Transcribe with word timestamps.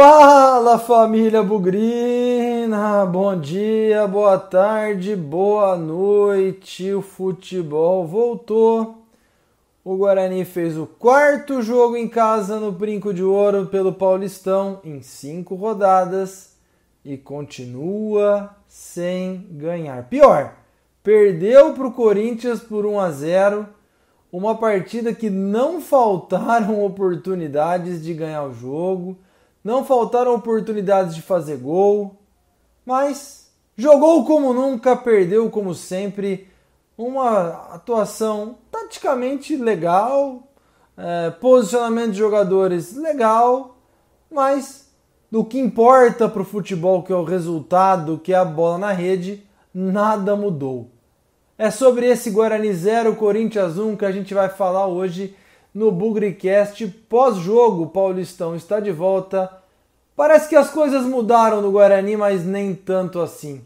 Fala 0.00 0.78
família 0.78 1.42
Bugrina, 1.42 3.04
bom 3.04 3.36
dia, 3.36 4.06
boa 4.06 4.38
tarde, 4.38 5.16
boa 5.16 5.76
noite. 5.76 6.92
O 6.92 7.02
futebol 7.02 8.06
voltou. 8.06 9.02
O 9.84 9.96
Guarani 9.96 10.44
fez 10.44 10.78
o 10.78 10.86
quarto 10.86 11.60
jogo 11.62 11.96
em 11.96 12.06
casa 12.06 12.60
no 12.60 12.70
Brinco 12.70 13.12
de 13.12 13.24
Ouro 13.24 13.66
pelo 13.66 13.92
Paulistão 13.92 14.78
em 14.84 15.02
cinco 15.02 15.56
rodadas 15.56 16.56
e 17.04 17.16
continua 17.16 18.54
sem 18.68 19.48
ganhar. 19.50 20.04
Pior, 20.04 20.54
perdeu 21.02 21.74
para 21.74 21.88
o 21.88 21.92
Corinthians 21.92 22.60
por 22.60 22.86
1 22.86 23.00
a 23.00 23.10
0. 23.10 23.66
Uma 24.30 24.54
partida 24.54 25.12
que 25.12 25.28
não 25.28 25.80
faltaram 25.82 26.84
oportunidades 26.84 28.00
de 28.00 28.14
ganhar 28.14 28.44
o 28.44 28.54
jogo 28.54 29.18
não 29.62 29.84
faltaram 29.84 30.34
oportunidades 30.34 31.14
de 31.14 31.22
fazer 31.22 31.56
gol, 31.58 32.16
mas 32.84 33.52
jogou 33.76 34.24
como 34.24 34.52
nunca, 34.52 34.96
perdeu 34.96 35.50
como 35.50 35.74
sempre. 35.74 36.48
Uma 36.96 37.74
atuação 37.74 38.56
taticamente 38.72 39.56
legal, 39.56 40.42
é, 40.96 41.30
posicionamento 41.30 42.12
de 42.12 42.18
jogadores 42.18 42.96
legal, 42.96 43.76
mas 44.30 44.88
do 45.30 45.44
que 45.44 45.58
importa 45.58 46.28
para 46.28 46.42
o 46.42 46.44
futebol, 46.44 47.02
que 47.02 47.12
é 47.12 47.16
o 47.16 47.24
resultado, 47.24 48.18
que 48.18 48.32
é 48.32 48.36
a 48.36 48.44
bola 48.44 48.78
na 48.78 48.92
rede, 48.92 49.46
nada 49.72 50.34
mudou. 50.34 50.90
É 51.56 51.70
sobre 51.70 52.06
esse 52.06 52.30
Guarani 52.30 52.72
0, 52.72 53.16
Corinthians 53.16 53.78
1 53.78 53.96
que 53.96 54.04
a 54.04 54.12
gente 54.12 54.32
vai 54.32 54.48
falar 54.48 54.86
hoje 54.86 55.36
no 55.78 55.92
Bugricast 55.92 56.88
pós-jogo. 57.08 57.86
Paulistão 57.86 58.56
está 58.56 58.80
de 58.80 58.90
volta. 58.90 59.48
Parece 60.16 60.48
que 60.48 60.56
as 60.56 60.70
coisas 60.70 61.06
mudaram 61.06 61.62
no 61.62 61.70
Guarani, 61.70 62.16
mas 62.16 62.44
nem 62.44 62.74
tanto 62.74 63.20
assim. 63.20 63.62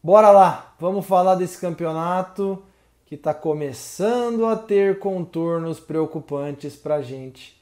Bora 0.00 0.30
lá, 0.30 0.72
vamos 0.78 1.04
falar 1.04 1.34
desse 1.34 1.60
campeonato 1.60 2.62
que 3.04 3.16
está 3.16 3.34
começando 3.34 4.46
a 4.46 4.54
ter 4.54 5.00
contornos 5.00 5.80
preocupantes 5.80 6.76
para 6.76 7.02
gente. 7.02 7.60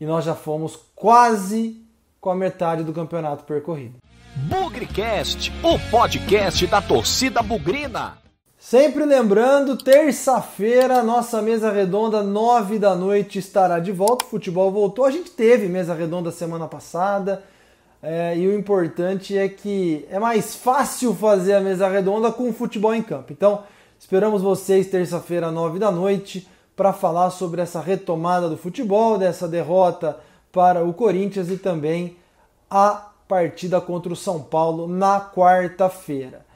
E 0.00 0.06
nós 0.06 0.24
já 0.24 0.34
fomos 0.34 0.78
quase 0.94 1.84
com 2.18 2.30
a 2.30 2.34
metade 2.34 2.82
do 2.82 2.94
campeonato 2.94 3.44
percorrido. 3.44 3.96
Bugricast, 4.48 5.52
o 5.62 5.78
podcast 5.90 6.66
da 6.66 6.80
torcida 6.80 7.42
bugrina. 7.42 8.23
Sempre 8.66 9.04
lembrando, 9.04 9.76
terça-feira, 9.76 11.02
nossa 11.02 11.42
mesa 11.42 11.70
redonda, 11.70 12.22
nove 12.22 12.78
da 12.78 12.94
noite, 12.94 13.38
estará 13.38 13.78
de 13.78 13.92
volta. 13.92 14.24
O 14.24 14.28
futebol 14.28 14.72
voltou. 14.72 15.04
A 15.04 15.10
gente 15.10 15.30
teve 15.32 15.68
mesa 15.68 15.92
redonda 15.92 16.30
semana 16.30 16.66
passada. 16.66 17.44
É, 18.02 18.34
e 18.34 18.48
o 18.48 18.58
importante 18.58 19.36
é 19.36 19.50
que 19.50 20.06
é 20.08 20.18
mais 20.18 20.56
fácil 20.56 21.14
fazer 21.14 21.52
a 21.52 21.60
mesa 21.60 21.86
redonda 21.86 22.32
com 22.32 22.48
o 22.48 22.54
futebol 22.54 22.94
em 22.94 23.02
campo. 23.02 23.34
Então, 23.34 23.64
esperamos 23.98 24.40
vocês 24.40 24.86
terça-feira, 24.86 25.50
nove 25.50 25.78
da 25.78 25.90
noite, 25.90 26.48
para 26.74 26.94
falar 26.94 27.28
sobre 27.28 27.60
essa 27.60 27.82
retomada 27.82 28.48
do 28.48 28.56
futebol, 28.56 29.18
dessa 29.18 29.46
derrota 29.46 30.18
para 30.50 30.82
o 30.82 30.94
Corinthians 30.94 31.50
e 31.50 31.58
também 31.58 32.16
a 32.70 33.10
partida 33.28 33.78
contra 33.78 34.10
o 34.10 34.16
São 34.16 34.42
Paulo 34.42 34.88
na 34.88 35.20
quarta-feira. 35.20 36.53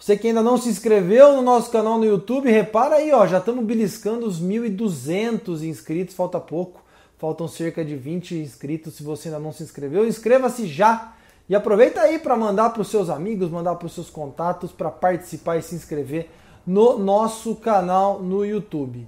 Você 0.00 0.16
que 0.16 0.28
ainda 0.28 0.42
não 0.42 0.56
se 0.56 0.70
inscreveu 0.70 1.36
no 1.36 1.42
nosso 1.42 1.70
canal 1.70 1.98
no 1.98 2.06
YouTube, 2.06 2.50
repara 2.50 2.96
aí, 2.96 3.12
ó, 3.12 3.26
já 3.26 3.36
estamos 3.36 3.62
beliscando 3.62 4.26
os 4.26 4.42
1.200 4.42 5.62
inscritos, 5.62 6.14
falta 6.14 6.40
pouco. 6.40 6.82
Faltam 7.18 7.46
cerca 7.46 7.84
de 7.84 7.96
20 7.96 8.36
inscritos. 8.36 8.94
Se 8.94 9.02
você 9.02 9.28
ainda 9.28 9.38
não 9.38 9.52
se 9.52 9.62
inscreveu, 9.62 10.08
inscreva-se 10.08 10.66
já. 10.66 11.12
E 11.46 11.54
aproveita 11.54 12.00
aí 12.00 12.18
para 12.18 12.34
mandar 12.34 12.70
para 12.70 12.80
os 12.80 12.88
seus 12.88 13.10
amigos, 13.10 13.50
mandar 13.50 13.74
para 13.74 13.84
os 13.84 13.92
seus 13.92 14.08
contatos 14.08 14.72
para 14.72 14.90
participar 14.90 15.58
e 15.58 15.62
se 15.62 15.74
inscrever 15.74 16.30
no 16.66 16.98
nosso 16.98 17.54
canal 17.56 18.22
no 18.22 18.42
YouTube. 18.42 19.06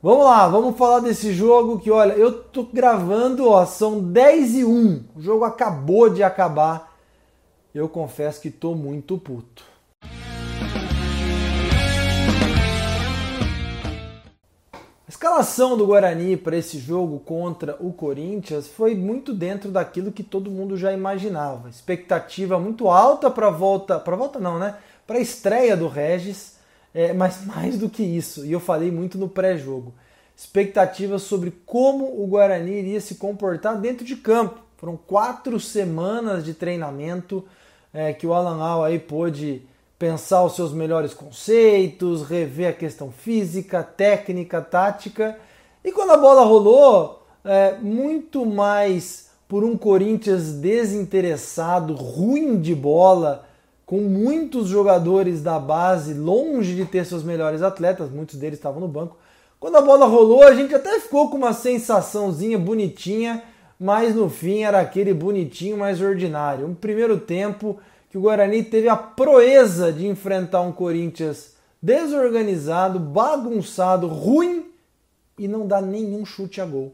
Vamos 0.00 0.24
lá, 0.24 0.46
vamos 0.46 0.78
falar 0.78 1.00
desse 1.00 1.32
jogo 1.32 1.80
que, 1.80 1.90
olha, 1.90 2.12
eu 2.12 2.40
tô 2.44 2.62
gravando, 2.62 3.48
ó, 3.48 3.66
são 3.66 4.00
10 4.00 4.54
e 4.54 4.64
1. 4.64 5.04
O 5.16 5.20
jogo 5.20 5.42
acabou 5.42 6.08
de 6.08 6.22
acabar. 6.22 6.96
Eu 7.74 7.88
confesso 7.88 8.40
que 8.40 8.48
tô 8.48 8.76
muito 8.76 9.18
puto. 9.18 9.69
Escalação 15.20 15.76
do 15.76 15.86
Guarani 15.86 16.34
para 16.34 16.56
esse 16.56 16.78
jogo 16.78 17.20
contra 17.20 17.76
o 17.78 17.92
Corinthians 17.92 18.66
foi 18.66 18.94
muito 18.94 19.34
dentro 19.34 19.70
daquilo 19.70 20.10
que 20.10 20.22
todo 20.22 20.50
mundo 20.50 20.78
já 20.78 20.94
imaginava. 20.94 21.68
Expectativa 21.68 22.58
muito 22.58 22.88
alta 22.88 23.30
para 23.30 23.50
volta, 23.50 24.00
para 24.00 24.16
volta 24.16 24.38
não, 24.38 24.58
né? 24.58 24.76
Para 25.06 25.18
a 25.18 25.20
estreia 25.20 25.76
do 25.76 25.88
Regis, 25.88 26.56
é, 26.94 27.12
mas 27.12 27.44
mais 27.44 27.76
do 27.76 27.90
que 27.90 28.02
isso, 28.02 28.46
e 28.46 28.52
eu 28.52 28.58
falei 28.58 28.90
muito 28.90 29.18
no 29.18 29.28
pré-jogo. 29.28 29.92
Expectativas 30.34 31.20
sobre 31.20 31.50
como 31.66 32.06
o 32.06 32.26
Guarani 32.26 32.78
iria 32.78 33.00
se 33.02 33.16
comportar 33.16 33.76
dentro 33.76 34.06
de 34.06 34.16
campo. 34.16 34.58
Foram 34.78 34.96
quatro 34.96 35.60
semanas 35.60 36.46
de 36.46 36.54
treinamento 36.54 37.44
é, 37.92 38.14
que 38.14 38.26
o 38.26 38.32
Alan 38.32 38.64
Al 38.64 38.84
aí 38.84 38.98
pôde 38.98 39.68
pensar 40.00 40.42
os 40.42 40.56
seus 40.56 40.72
melhores 40.72 41.12
conceitos, 41.12 42.22
rever 42.22 42.70
a 42.70 42.72
questão 42.72 43.12
física, 43.12 43.82
técnica, 43.82 44.62
tática. 44.62 45.36
E 45.84 45.92
quando 45.92 46.12
a 46.12 46.16
bola 46.16 46.42
rolou, 46.42 47.22
é, 47.44 47.74
muito 47.74 48.46
mais 48.46 49.28
por 49.46 49.62
um 49.62 49.76
Corinthians 49.76 50.52
desinteressado, 50.52 51.92
ruim 51.92 52.58
de 52.58 52.74
bola, 52.74 53.44
com 53.84 53.98
muitos 53.98 54.68
jogadores 54.68 55.42
da 55.42 55.58
base 55.58 56.14
longe 56.14 56.74
de 56.74 56.86
ter 56.86 57.04
seus 57.04 57.22
melhores 57.22 57.60
atletas, 57.60 58.08
muitos 58.10 58.36
deles 58.36 58.58
estavam 58.58 58.80
no 58.80 58.88
banco. 58.88 59.18
Quando 59.58 59.76
a 59.76 59.82
bola 59.82 60.06
rolou, 60.06 60.42
a 60.44 60.54
gente 60.54 60.74
até 60.74 60.98
ficou 60.98 61.28
com 61.28 61.36
uma 61.36 61.52
sensaçãozinha 61.52 62.58
bonitinha, 62.58 63.42
mas 63.78 64.14
no 64.14 64.30
fim 64.30 64.62
era 64.62 64.80
aquele 64.80 65.12
bonitinho 65.12 65.76
mais 65.76 66.00
ordinário. 66.00 66.66
Um 66.66 66.74
primeiro 66.74 67.20
tempo 67.20 67.78
que 68.10 68.18
o 68.18 68.20
Guarani 68.20 68.64
teve 68.64 68.88
a 68.88 68.96
proeza 68.96 69.92
de 69.92 70.06
enfrentar 70.06 70.60
um 70.62 70.72
Corinthians 70.72 71.54
desorganizado, 71.80 72.98
bagunçado, 72.98 74.08
ruim 74.08 74.66
e 75.38 75.46
não 75.46 75.66
dá 75.66 75.80
nenhum 75.80 76.26
chute 76.26 76.60
a 76.60 76.66
gol. 76.66 76.92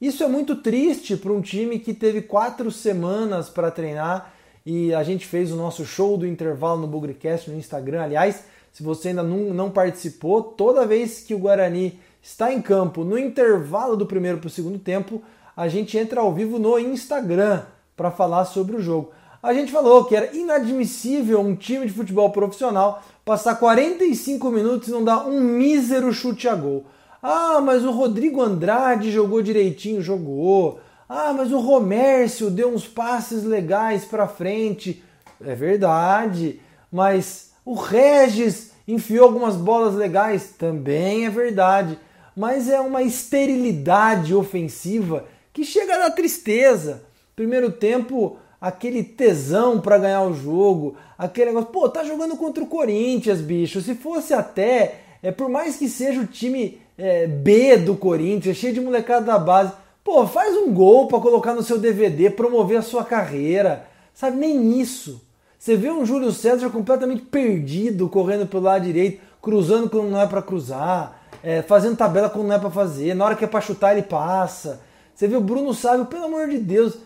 Isso 0.00 0.24
é 0.24 0.26
muito 0.26 0.56
triste 0.56 1.16
para 1.16 1.32
um 1.32 1.42
time 1.42 1.78
que 1.78 1.92
teve 1.92 2.22
quatro 2.22 2.70
semanas 2.70 3.50
para 3.50 3.70
treinar 3.70 4.32
e 4.64 4.92
a 4.94 5.02
gente 5.02 5.26
fez 5.26 5.52
o 5.52 5.56
nosso 5.56 5.84
show 5.84 6.16
do 6.16 6.26
intervalo 6.26 6.80
no 6.80 6.86
Bugrecast 6.86 7.50
no 7.50 7.58
Instagram. 7.58 8.02
Aliás, 8.02 8.44
se 8.72 8.82
você 8.82 9.08
ainda 9.08 9.22
não, 9.22 9.54
não 9.54 9.70
participou, 9.70 10.42
toda 10.42 10.86
vez 10.86 11.20
que 11.20 11.34
o 11.34 11.38
Guarani 11.38 12.00
está 12.22 12.52
em 12.52 12.62
campo 12.62 13.04
no 13.04 13.18
intervalo 13.18 13.94
do 13.94 14.06
primeiro 14.06 14.38
para 14.38 14.48
o 14.48 14.50
segundo 14.50 14.78
tempo, 14.78 15.22
a 15.54 15.68
gente 15.68 15.96
entra 15.96 16.20
ao 16.20 16.32
vivo 16.32 16.58
no 16.58 16.78
Instagram 16.78 17.62
para 17.94 18.10
falar 18.10 18.46
sobre 18.46 18.76
o 18.76 18.80
jogo 18.80 19.12
a 19.42 19.52
gente 19.52 19.70
falou 19.70 20.04
que 20.04 20.16
era 20.16 20.34
inadmissível 20.36 21.40
um 21.40 21.54
time 21.54 21.86
de 21.86 21.92
futebol 21.92 22.30
profissional 22.30 23.02
passar 23.24 23.56
45 23.56 24.50
minutos 24.50 24.88
e 24.88 24.92
não 24.92 25.04
dar 25.04 25.26
um 25.26 25.40
mísero 25.40 26.12
chute 26.12 26.48
a 26.48 26.54
gol. 26.54 26.86
Ah, 27.22 27.60
mas 27.60 27.84
o 27.84 27.90
Rodrigo 27.90 28.40
Andrade 28.40 29.10
jogou 29.10 29.42
direitinho, 29.42 30.00
jogou. 30.00 30.80
Ah, 31.08 31.32
mas 31.32 31.52
o 31.52 31.58
Romércio 31.58 32.50
deu 32.50 32.72
uns 32.72 32.86
passes 32.86 33.42
legais 33.42 34.04
para 34.04 34.28
frente. 34.28 35.02
É 35.44 35.54
verdade. 35.54 36.60
Mas 36.90 37.50
o 37.64 37.74
Regis 37.74 38.72
enfiou 38.86 39.24
algumas 39.24 39.56
bolas 39.56 39.94
legais. 39.94 40.54
Também 40.56 41.26
é 41.26 41.30
verdade. 41.30 41.98
Mas 42.36 42.68
é 42.68 42.80
uma 42.80 43.02
esterilidade 43.02 44.34
ofensiva 44.34 45.24
que 45.52 45.64
chega 45.64 46.06
a 46.06 46.10
tristeza. 46.10 47.02
Primeiro 47.34 47.72
tempo, 47.72 48.38
aquele 48.60 49.02
tesão 49.02 49.80
para 49.80 49.98
ganhar 49.98 50.22
o 50.22 50.34
jogo, 50.34 50.96
aquele 51.18 51.46
negócio, 51.46 51.70
pô, 51.70 51.88
tá 51.88 52.04
jogando 52.04 52.36
contra 52.36 52.62
o 52.62 52.66
Corinthians, 52.66 53.40
bicho. 53.40 53.80
Se 53.80 53.94
fosse 53.94 54.34
até, 54.34 55.00
é 55.22 55.30
por 55.30 55.48
mais 55.48 55.76
que 55.76 55.88
seja 55.88 56.20
o 56.20 56.26
time 56.26 56.80
é, 56.96 57.26
B 57.26 57.76
do 57.76 57.96
Corinthians, 57.96 58.56
cheio 58.56 58.74
de 58.74 58.80
molecada 58.80 59.26
da 59.26 59.38
base, 59.38 59.72
pô, 60.02 60.26
faz 60.26 60.56
um 60.56 60.72
gol 60.72 61.06
para 61.08 61.20
colocar 61.20 61.54
no 61.54 61.62
seu 61.62 61.78
DVD, 61.78 62.30
promover 62.30 62.78
a 62.78 62.82
sua 62.82 63.04
carreira, 63.04 63.86
sabe? 64.14 64.36
Nem 64.36 64.80
isso. 64.80 65.20
Você 65.58 65.76
vê 65.76 65.90
um 65.90 66.06
Júlio 66.06 66.30
César 66.30 66.70
completamente 66.70 67.22
perdido, 67.22 68.08
correndo 68.08 68.46
pelo 68.46 68.64
lado 68.64 68.84
direito, 68.84 69.20
cruzando 69.42 69.90
quando 69.90 70.10
não 70.10 70.20
é 70.20 70.26
para 70.26 70.42
cruzar, 70.42 71.22
é, 71.42 71.62
fazendo 71.62 71.96
tabela 71.96 72.30
quando 72.30 72.46
não 72.46 72.54
é 72.54 72.58
para 72.58 72.70
fazer, 72.70 73.14
na 73.14 73.24
hora 73.24 73.34
que 73.34 73.44
é 73.44 73.48
para 73.48 73.60
chutar 73.60 73.92
ele 73.92 74.02
passa. 74.02 74.80
Você 75.14 75.26
vê 75.26 75.36
o 75.36 75.40
Bruno 75.40 75.72
Sávio, 75.72 76.06
pelo 76.06 76.26
amor 76.26 76.48
de 76.48 76.58
Deus, 76.58 76.98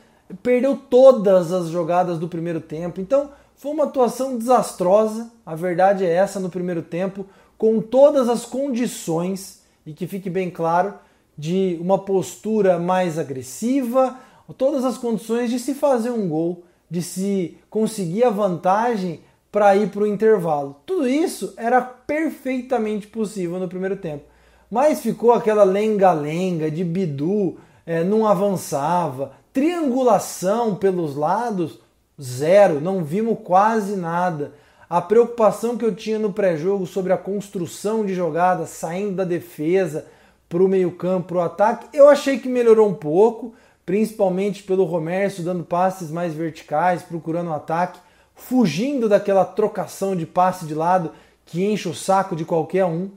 perdeu 0.42 0.76
todas 0.76 1.52
as 1.52 1.68
jogadas 1.68 2.18
do 2.18 2.28
primeiro 2.28 2.60
tempo. 2.60 3.00
Então, 3.00 3.30
foi 3.56 3.72
uma 3.72 3.84
atuação 3.84 4.38
desastrosa, 4.38 5.30
a 5.44 5.54
verdade 5.54 6.04
é 6.04 6.10
essa 6.10 6.40
no 6.40 6.48
primeiro 6.48 6.82
tempo, 6.82 7.26
com 7.58 7.80
todas 7.80 8.28
as 8.28 8.46
condições, 8.46 9.62
e 9.84 9.92
que 9.92 10.06
fique 10.06 10.30
bem 10.30 10.50
claro, 10.50 10.94
de 11.36 11.78
uma 11.80 11.98
postura 11.98 12.78
mais 12.78 13.18
agressiva, 13.18 14.18
todas 14.56 14.84
as 14.84 14.96
condições 14.96 15.50
de 15.50 15.58
se 15.58 15.74
fazer 15.74 16.10
um 16.10 16.28
gol, 16.28 16.64
de 16.90 17.02
se 17.02 17.58
conseguir 17.68 18.24
a 18.24 18.30
vantagem 18.30 19.20
para 19.52 19.76
ir 19.76 19.90
para 19.90 20.02
o 20.02 20.06
intervalo. 20.06 20.76
Tudo 20.86 21.08
isso 21.08 21.52
era 21.56 21.80
perfeitamente 21.80 23.06
possível 23.06 23.58
no 23.58 23.68
primeiro 23.68 23.96
tempo. 23.96 24.24
Mas 24.70 25.00
ficou 25.00 25.32
aquela 25.32 25.64
lenga-lenga 25.64 26.70
de 26.70 26.84
Bidu, 26.84 27.58
é, 27.84 28.04
não 28.04 28.26
avançava, 28.26 29.32
triangulação 29.52 30.74
pelos 30.74 31.16
lados, 31.16 31.78
zero, 32.20 32.80
não 32.80 33.04
vimos 33.04 33.38
quase 33.42 33.96
nada. 33.96 34.52
A 34.88 35.00
preocupação 35.00 35.76
que 35.76 35.84
eu 35.84 35.94
tinha 35.94 36.18
no 36.18 36.32
pré-jogo 36.32 36.86
sobre 36.86 37.12
a 37.12 37.18
construção 37.18 38.04
de 38.04 38.14
jogadas, 38.14 38.70
saindo 38.70 39.16
da 39.16 39.24
defesa 39.24 40.06
para 40.48 40.62
o 40.62 40.68
meio-campo, 40.68 41.28
para 41.28 41.36
o 41.36 41.40
ataque, 41.40 41.86
eu 41.92 42.08
achei 42.08 42.38
que 42.38 42.48
melhorou 42.48 42.88
um 42.88 42.94
pouco, 42.94 43.54
principalmente 43.86 44.64
pelo 44.64 44.84
Romércio 44.84 45.44
dando 45.44 45.62
passes 45.62 46.10
mais 46.10 46.34
verticais, 46.34 47.02
procurando 47.02 47.50
o 47.50 47.54
ataque 47.54 48.00
fugindo 48.34 49.08
daquela 49.08 49.44
trocação 49.44 50.16
de 50.16 50.26
passe 50.26 50.66
de 50.66 50.74
lado 50.74 51.12
que 51.44 51.64
enche 51.64 51.88
o 51.88 51.94
saco 51.94 52.34
de 52.34 52.44
qualquer 52.44 52.84
um. 52.84 53.10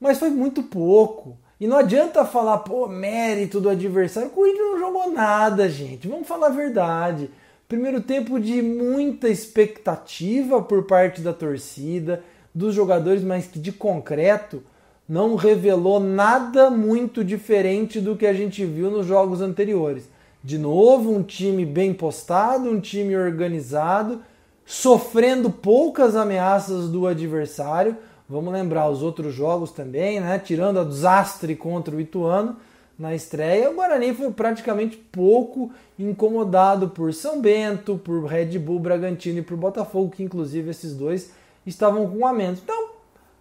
Mas 0.00 0.18
foi 0.18 0.30
muito 0.30 0.62
pouco. 0.62 1.36
E 1.60 1.66
não 1.66 1.78
adianta 1.78 2.24
falar, 2.24 2.58
pô, 2.58 2.86
mérito 2.86 3.60
do 3.60 3.68
adversário. 3.68 4.28
O 4.28 4.32
Corinthians 4.32 4.70
não 4.70 4.78
jogou 4.78 5.10
nada, 5.10 5.68
gente. 5.68 6.06
Vamos 6.06 6.28
falar 6.28 6.48
a 6.48 6.50
verdade. 6.50 7.30
Primeiro 7.68 8.00
tempo 8.00 8.38
de 8.38 8.62
muita 8.62 9.28
expectativa 9.28 10.62
por 10.62 10.84
parte 10.84 11.20
da 11.20 11.32
torcida, 11.32 12.22
dos 12.54 12.74
jogadores, 12.74 13.22
mas 13.22 13.46
que 13.46 13.58
de 13.58 13.72
concreto 13.72 14.62
não 15.08 15.36
revelou 15.36 15.98
nada 15.98 16.70
muito 16.70 17.24
diferente 17.24 18.00
do 18.00 18.14
que 18.14 18.26
a 18.26 18.32
gente 18.32 18.64
viu 18.64 18.90
nos 18.90 19.06
jogos 19.06 19.40
anteriores. 19.40 20.08
De 20.44 20.58
novo, 20.58 21.12
um 21.12 21.22
time 21.22 21.66
bem 21.66 21.92
postado, 21.92 22.70
um 22.70 22.78
time 22.78 23.16
organizado, 23.16 24.22
sofrendo 24.64 25.50
poucas 25.50 26.14
ameaças 26.14 26.88
do 26.88 27.06
adversário. 27.06 27.96
Vamos 28.28 28.52
lembrar 28.52 28.90
os 28.90 29.02
outros 29.02 29.34
jogos 29.34 29.70
também, 29.70 30.20
né? 30.20 30.38
Tirando 30.38 30.78
a 30.78 30.84
desastre 30.84 31.56
contra 31.56 31.96
o 31.96 32.00
Ituano 32.00 32.56
na 32.98 33.14
estreia, 33.14 33.70
o 33.70 33.74
Guarani 33.74 34.12
foi 34.12 34.30
praticamente 34.30 34.96
pouco 34.96 35.70
incomodado 35.98 36.90
por 36.90 37.14
São 37.14 37.40
Bento, 37.40 37.96
por 37.96 38.24
Red 38.24 38.58
Bull 38.58 38.80
Bragantino 38.80 39.38
e 39.38 39.42
por 39.42 39.56
Botafogo, 39.56 40.10
que 40.10 40.22
inclusive 40.22 40.70
esses 40.70 40.94
dois 40.94 41.32
estavam 41.64 42.06
com 42.10 42.26
a 42.26 42.32
menos. 42.32 42.60
Então, 42.62 42.90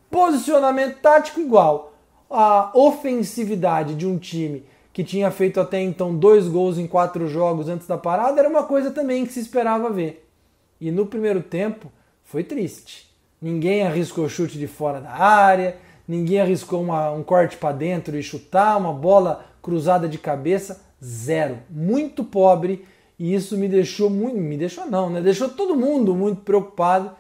posicionamento 0.10 1.00
tático 1.02 1.42
igual. 1.42 1.94
A 2.30 2.72
ofensividade 2.74 3.94
de 3.94 4.06
um 4.06 4.18
time 4.18 4.64
que 4.94 5.04
tinha 5.04 5.30
feito 5.32 5.60
até 5.60 5.82
então 5.82 6.16
dois 6.16 6.48
gols 6.48 6.78
em 6.78 6.88
quatro 6.88 7.28
jogos 7.28 7.68
antes 7.68 7.88
da 7.88 7.98
parada 7.98 8.40
era 8.40 8.50
uma 8.50 8.64
coisa 8.64 8.92
também 8.92 9.26
que 9.26 9.34
se 9.34 9.40
esperava 9.40 9.90
ver. 9.90 10.28
E 10.80 10.92
no 10.92 11.06
primeiro 11.06 11.42
tempo 11.42 11.92
foi 12.24 12.44
triste. 12.44 13.07
Ninguém 13.42 13.84
arriscou 13.84 14.28
chute 14.28 14.58
de 14.58 14.68
fora 14.68 15.00
da 15.00 15.12
área, 15.12 15.78
ninguém 16.08 16.42
arriscou 16.42 16.82
uma, 16.82 17.12
um 17.12 17.24
corte 17.24 17.56
para 17.58 17.76
dentro 17.76 18.18
e 18.18 18.24
chutar, 18.24 18.78
uma 18.78 18.92
bola 18.92 19.46
cruzada 19.62 20.08
de 20.08 20.18
cabeça, 20.18 20.82
zero. 21.04 21.60
Muito 21.70 22.24
pobre 22.24 22.86
e 23.20 23.34
isso 23.34 23.58
me 23.58 23.68
deixou 23.68 24.10
muito. 24.10 24.38
Me 24.38 24.58
deixou 24.58 24.86
não, 24.86 25.10
né? 25.10 25.22
Deixou 25.22 25.50
todo 25.50 25.76
mundo 25.76 26.16
muito 26.16 26.42
preocupado 26.42 27.12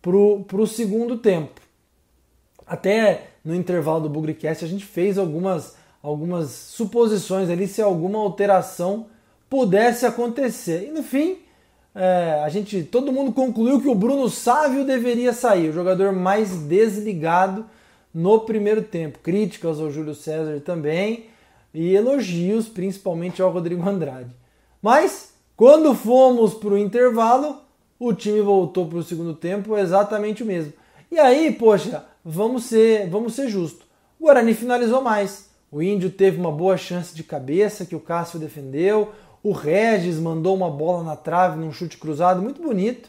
pro, 0.00 0.44
pro 0.44 0.66
segundo 0.66 1.18
tempo. 1.18 1.60
Até 2.66 3.28
no 3.44 3.54
intervalo 3.54 4.02
do 4.02 4.08
Bugrecast 4.08 4.64
a 4.64 4.68
gente 4.68 4.84
fez 4.84 5.18
algumas, 5.18 5.76
algumas 6.02 6.50
suposições 6.50 7.50
ali 7.50 7.66
se 7.66 7.82
alguma 7.82 8.18
alteração 8.18 9.06
pudesse 9.48 10.06
acontecer. 10.06 10.86
E 10.86 10.90
no 10.90 11.02
fim, 11.02 11.38
é, 11.94 12.42
a 12.44 12.48
gente, 12.48 12.84
todo 12.84 13.12
mundo 13.12 13.32
concluiu 13.32 13.80
que 13.80 13.88
o 13.88 13.94
Bruno 13.94 14.28
Sávio 14.28 14.84
deveria 14.84 15.32
sair, 15.32 15.70
o 15.70 15.72
jogador 15.72 16.12
mais 16.12 16.50
desligado 16.56 17.66
no 18.14 18.40
primeiro 18.40 18.82
tempo. 18.82 19.18
Críticas 19.18 19.80
ao 19.80 19.90
Júlio 19.90 20.14
César 20.14 20.60
também 20.60 21.26
e 21.72 21.94
elogios 21.94 22.68
principalmente 22.68 23.40
ao 23.40 23.50
Rodrigo 23.50 23.88
Andrade. 23.88 24.30
Mas 24.82 25.32
quando 25.56 25.94
fomos 25.94 26.54
para 26.54 26.70
o 26.70 26.78
intervalo, 26.78 27.58
o 27.98 28.12
time 28.12 28.40
voltou 28.40 28.86
para 28.86 28.98
o 28.98 29.02
segundo 29.02 29.34
tempo 29.34 29.76
exatamente 29.76 30.42
o 30.42 30.46
mesmo. 30.46 30.72
E 31.10 31.18
aí, 31.18 31.52
poxa, 31.52 32.04
vamos 32.24 32.64
ser, 32.64 33.08
vamos 33.08 33.34
ser 33.34 33.48
justos. 33.48 33.86
O 34.18 34.24
Guarani 34.24 34.54
finalizou 34.54 35.02
mais. 35.02 35.50
O 35.70 35.82
Índio 35.82 36.10
teve 36.10 36.38
uma 36.38 36.50
boa 36.50 36.76
chance 36.76 37.14
de 37.14 37.22
cabeça 37.22 37.84
que 37.84 37.94
o 37.94 38.00
Cássio 38.00 38.38
defendeu. 38.38 39.10
O 39.42 39.52
Regis 39.52 40.18
mandou 40.18 40.54
uma 40.54 40.70
bola 40.70 41.02
na 41.02 41.16
trave 41.16 41.58
num 41.58 41.72
chute 41.72 41.96
cruzado 41.96 42.42
muito 42.42 42.62
bonito, 42.62 43.08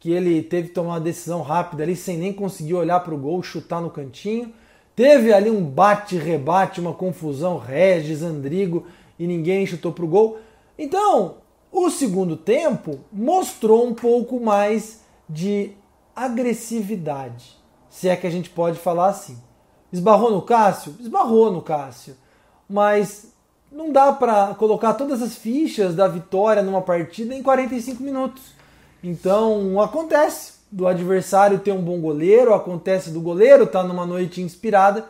que 0.00 0.10
ele 0.10 0.42
teve 0.42 0.68
que 0.68 0.74
tomar 0.74 0.94
uma 0.94 1.00
decisão 1.00 1.42
rápida 1.42 1.82
ali 1.82 1.94
sem 1.94 2.16
nem 2.16 2.32
conseguir 2.32 2.74
olhar 2.74 3.00
para 3.00 3.14
o 3.14 3.18
gol, 3.18 3.42
chutar 3.42 3.80
no 3.80 3.90
cantinho. 3.90 4.52
Teve 4.94 5.32
ali 5.32 5.48
um 5.50 5.64
bate-rebate, 5.64 6.80
uma 6.80 6.92
confusão, 6.92 7.58
Regis, 7.58 8.22
Andrigo 8.22 8.86
e 9.18 9.26
ninguém 9.26 9.66
chutou 9.66 9.92
para 9.92 10.04
o 10.04 10.08
gol. 10.08 10.38
Então, 10.76 11.36
o 11.70 11.90
segundo 11.90 12.36
tempo 12.36 13.00
mostrou 13.12 13.86
um 13.86 13.94
pouco 13.94 14.40
mais 14.40 15.00
de 15.28 15.72
agressividade, 16.14 17.56
se 17.88 18.08
é 18.08 18.16
que 18.16 18.26
a 18.26 18.30
gente 18.30 18.50
pode 18.50 18.78
falar 18.78 19.08
assim. 19.08 19.38
Esbarrou 19.92 20.30
no 20.30 20.42
Cássio? 20.42 20.96
Esbarrou 20.98 21.52
no 21.52 21.62
Cássio. 21.62 22.16
Mas 22.68 23.32
não 23.70 23.92
dá 23.92 24.12
para 24.12 24.54
colocar 24.54 24.94
todas 24.94 25.22
as 25.22 25.36
fichas 25.36 25.94
da 25.94 26.08
vitória 26.08 26.62
numa 26.62 26.82
partida 26.82 27.34
em 27.34 27.42
45 27.42 28.02
minutos. 28.02 28.42
Então 29.02 29.80
acontece 29.80 30.54
do 30.70 30.86
adversário 30.86 31.58
ter 31.58 31.72
um 31.72 31.80
bom 31.80 32.00
goleiro, 32.00 32.54
acontece 32.54 33.10
do 33.10 33.20
goleiro 33.20 33.64
estar 33.64 33.82
tá 33.82 33.88
numa 33.88 34.06
noite 34.06 34.40
inspirada 34.40 35.06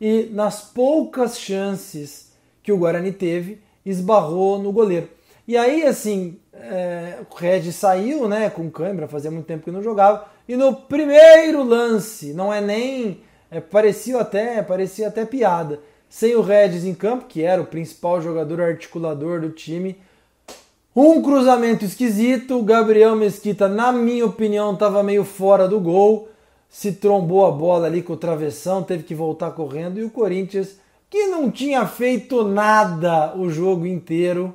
e 0.00 0.28
nas 0.32 0.60
poucas 0.60 1.38
chances 1.38 2.32
que 2.62 2.72
o 2.72 2.78
Guarani 2.78 3.12
teve, 3.12 3.60
esbarrou 3.84 4.58
no 4.58 4.72
goleiro. 4.72 5.08
E 5.46 5.56
aí, 5.56 5.84
assim, 5.84 6.38
é, 6.52 7.18
o 7.30 7.34
Regis 7.34 7.76
saiu 7.76 8.28
né, 8.28 8.50
com 8.50 8.68
câimbra, 8.68 9.06
fazia 9.06 9.30
muito 9.30 9.46
tempo 9.46 9.64
que 9.64 9.70
não 9.70 9.82
jogava, 9.82 10.26
e 10.48 10.56
no 10.56 10.74
primeiro 10.74 11.62
lance, 11.62 12.32
não 12.32 12.52
é 12.52 12.60
nem. 12.60 13.20
É, 13.48 13.60
parecia 13.60 14.20
até 14.20 14.60
parecia 14.60 15.06
até 15.06 15.24
piada 15.24 15.80
sem 16.08 16.34
o 16.34 16.40
Regis 16.40 16.84
em 16.84 16.94
campo, 16.94 17.26
que 17.26 17.42
era 17.42 17.60
o 17.60 17.66
principal 17.66 18.20
jogador 18.20 18.60
articulador 18.60 19.40
do 19.40 19.50
time. 19.50 19.96
Um 20.94 21.20
cruzamento 21.20 21.84
esquisito, 21.84 22.58
o 22.58 22.62
Gabriel 22.62 23.14
Mesquita, 23.14 23.68
na 23.68 23.92
minha 23.92 24.24
opinião, 24.24 24.72
estava 24.72 25.02
meio 25.02 25.24
fora 25.24 25.68
do 25.68 25.78
gol, 25.78 26.28
se 26.70 26.92
trombou 26.92 27.44
a 27.44 27.50
bola 27.50 27.86
ali 27.86 28.02
com 28.02 28.14
o 28.14 28.16
travessão, 28.16 28.82
teve 28.82 29.02
que 29.02 29.14
voltar 29.14 29.50
correndo, 29.50 29.98
e 29.98 30.04
o 30.04 30.10
Corinthians, 30.10 30.78
que 31.10 31.26
não 31.26 31.50
tinha 31.50 31.86
feito 31.86 32.44
nada 32.44 33.36
o 33.36 33.50
jogo 33.50 33.86
inteiro, 33.86 34.54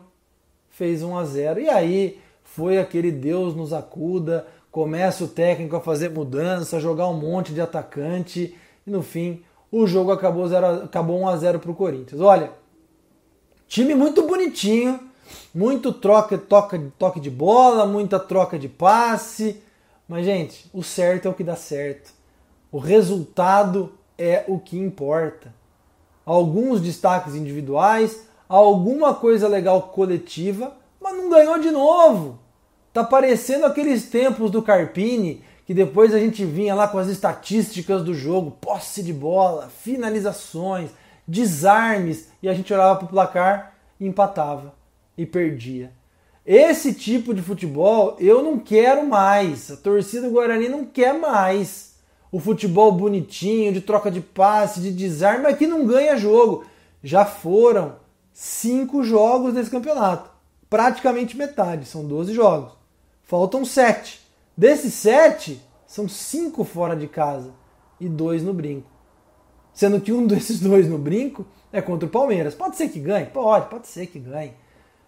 fez 0.71 1.03
1 1.03 1.17
a 1.17 1.25
0. 1.25 1.59
E 1.59 1.69
aí 1.69 2.19
foi 2.43 2.79
aquele 2.79 3.11
Deus 3.11 3.55
nos 3.55 3.71
acuda, 3.71 4.47
começa 4.71 5.23
o 5.23 5.27
técnico 5.27 5.75
a 5.75 5.81
fazer 5.81 6.09
mudança, 6.09 6.79
jogar 6.79 7.07
um 7.07 7.19
monte 7.19 7.53
de 7.53 7.61
atacante, 7.61 8.55
e 8.85 8.89
no 8.89 9.03
fim 9.03 9.43
o 9.71 9.87
jogo 9.87 10.11
acabou, 10.11 10.47
0 10.47 10.83
acabou 10.83 11.19
1 11.21 11.27
a 11.29 11.37
0 11.37 11.59
para 11.59 11.71
o 11.71 11.75
Corinthians. 11.75 12.19
Olha, 12.19 12.51
time 13.67 13.95
muito 13.95 14.27
bonitinho, 14.27 14.99
muito 15.55 15.93
troca, 15.93 16.37
toca, 16.37 16.79
toque 16.99 17.19
de 17.19 17.29
bola, 17.29 17.85
muita 17.85 18.19
troca 18.19 18.59
de 18.59 18.67
passe. 18.67 19.63
Mas, 20.07 20.25
gente, 20.25 20.69
o 20.73 20.83
certo 20.83 21.27
é 21.27 21.31
o 21.31 21.33
que 21.33 21.43
dá 21.43 21.55
certo. 21.55 22.13
O 22.69 22.79
resultado 22.79 23.93
é 24.17 24.43
o 24.47 24.59
que 24.59 24.77
importa. 24.77 25.53
Alguns 26.25 26.81
destaques 26.81 27.33
individuais, 27.33 28.27
alguma 28.47 29.13
coisa 29.13 29.47
legal 29.47 29.83
coletiva, 29.83 30.75
mas 30.99 31.15
não 31.15 31.29
ganhou 31.29 31.57
de 31.59 31.71
novo. 31.71 32.39
Tá 32.91 33.05
parecendo 33.05 33.65
aqueles 33.65 34.09
tempos 34.09 34.51
do 34.51 34.61
Carpini 34.61 35.43
que 35.65 35.73
depois 35.73 36.13
a 36.13 36.19
gente 36.19 36.43
vinha 36.43 36.75
lá 36.75 36.87
com 36.87 36.97
as 36.97 37.07
estatísticas 37.07 38.03
do 38.03 38.13
jogo, 38.13 38.51
posse 38.51 39.03
de 39.03 39.13
bola, 39.13 39.69
finalizações, 39.69 40.91
desarmes, 41.27 42.29
e 42.41 42.49
a 42.49 42.53
gente 42.53 42.73
olhava 42.73 42.97
para 42.97 43.05
o 43.05 43.09
placar 43.09 43.73
e 43.99 44.07
empatava 44.07 44.73
e 45.17 45.25
perdia. 45.25 45.91
Esse 46.45 46.93
tipo 46.93 47.33
de 47.33 47.41
futebol 47.41 48.15
eu 48.19 48.41
não 48.41 48.57
quero 48.57 49.05
mais. 49.07 49.69
A 49.71 49.77
torcida 49.77 50.27
do 50.27 50.33
Guarani 50.33 50.67
não 50.67 50.85
quer 50.85 51.13
mais. 51.13 51.91
O 52.31 52.39
futebol 52.39 52.91
bonitinho, 52.91 53.73
de 53.73 53.81
troca 53.81 54.09
de 54.09 54.21
passe, 54.21 54.81
de 54.81 54.91
desarme, 54.91 55.43
mas 55.43 55.57
que 55.57 55.67
não 55.67 55.85
ganha 55.85 56.17
jogo. 56.17 56.65
Já 57.03 57.25
foram 57.25 57.95
cinco 58.33 59.03
jogos 59.03 59.53
desse 59.53 59.69
campeonato. 59.69 60.29
Praticamente 60.69 61.37
metade, 61.37 61.85
são 61.85 62.05
12 62.05 62.33
jogos. 62.33 62.71
Faltam 63.23 63.63
sete. 63.63 64.21
Desses 64.55 64.93
sete, 64.93 65.61
são 65.85 66.07
cinco 66.07 66.63
fora 66.63 66.95
de 66.95 67.07
casa 67.07 67.53
e 67.99 68.07
dois 68.07 68.43
no 68.43 68.53
brinco. 68.53 68.89
Sendo 69.73 70.01
que 70.01 70.11
um 70.11 70.25
desses 70.27 70.59
dois 70.59 70.87
no 70.87 70.97
brinco 70.97 71.45
é 71.71 71.81
contra 71.81 72.07
o 72.07 72.11
Palmeiras. 72.11 72.55
Pode 72.55 72.75
ser 72.75 72.89
que 72.89 72.99
ganhe? 72.99 73.27
Pode, 73.27 73.69
pode 73.69 73.87
ser 73.87 74.07
que 74.07 74.19
ganhe. 74.19 74.53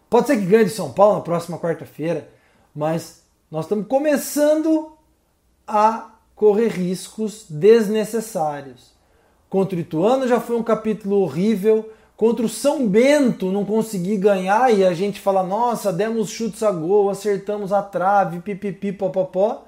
Pode 0.09 0.27
ser 0.27 0.37
que 0.37 0.45
ganhe 0.45 0.65
de 0.65 0.69
São 0.69 0.91
Paulo 0.91 1.15
na 1.15 1.21
próxima 1.21 1.57
quarta-feira, 1.57 2.29
mas 2.73 3.23
nós 3.49 3.65
estamos 3.65 3.87
começando 3.87 4.93
a 5.67 6.15
correr 6.35 6.67
riscos 6.67 7.45
desnecessários. 7.49 8.93
Contra 9.49 9.77
o 9.77 9.79
Ituano 9.79 10.27
já 10.27 10.39
foi 10.39 10.55
um 10.55 10.63
capítulo 10.63 11.17
horrível. 11.21 11.91
Contra 12.23 12.45
o 12.45 12.49
São 12.49 12.87
Bento 12.87 13.51
não 13.51 13.65
consegui 13.65 14.15
ganhar 14.15 14.73
e 14.73 14.85
a 14.85 14.93
gente 14.93 15.19
fala, 15.19 15.43
nossa, 15.43 15.91
demos 15.91 16.29
chutes 16.29 16.63
a 16.63 16.71
gol, 16.71 17.09
acertamos 17.09 17.73
a 17.73 17.81
trave, 17.81 18.39
pipipi, 18.39 18.93
popopó. 18.93 19.65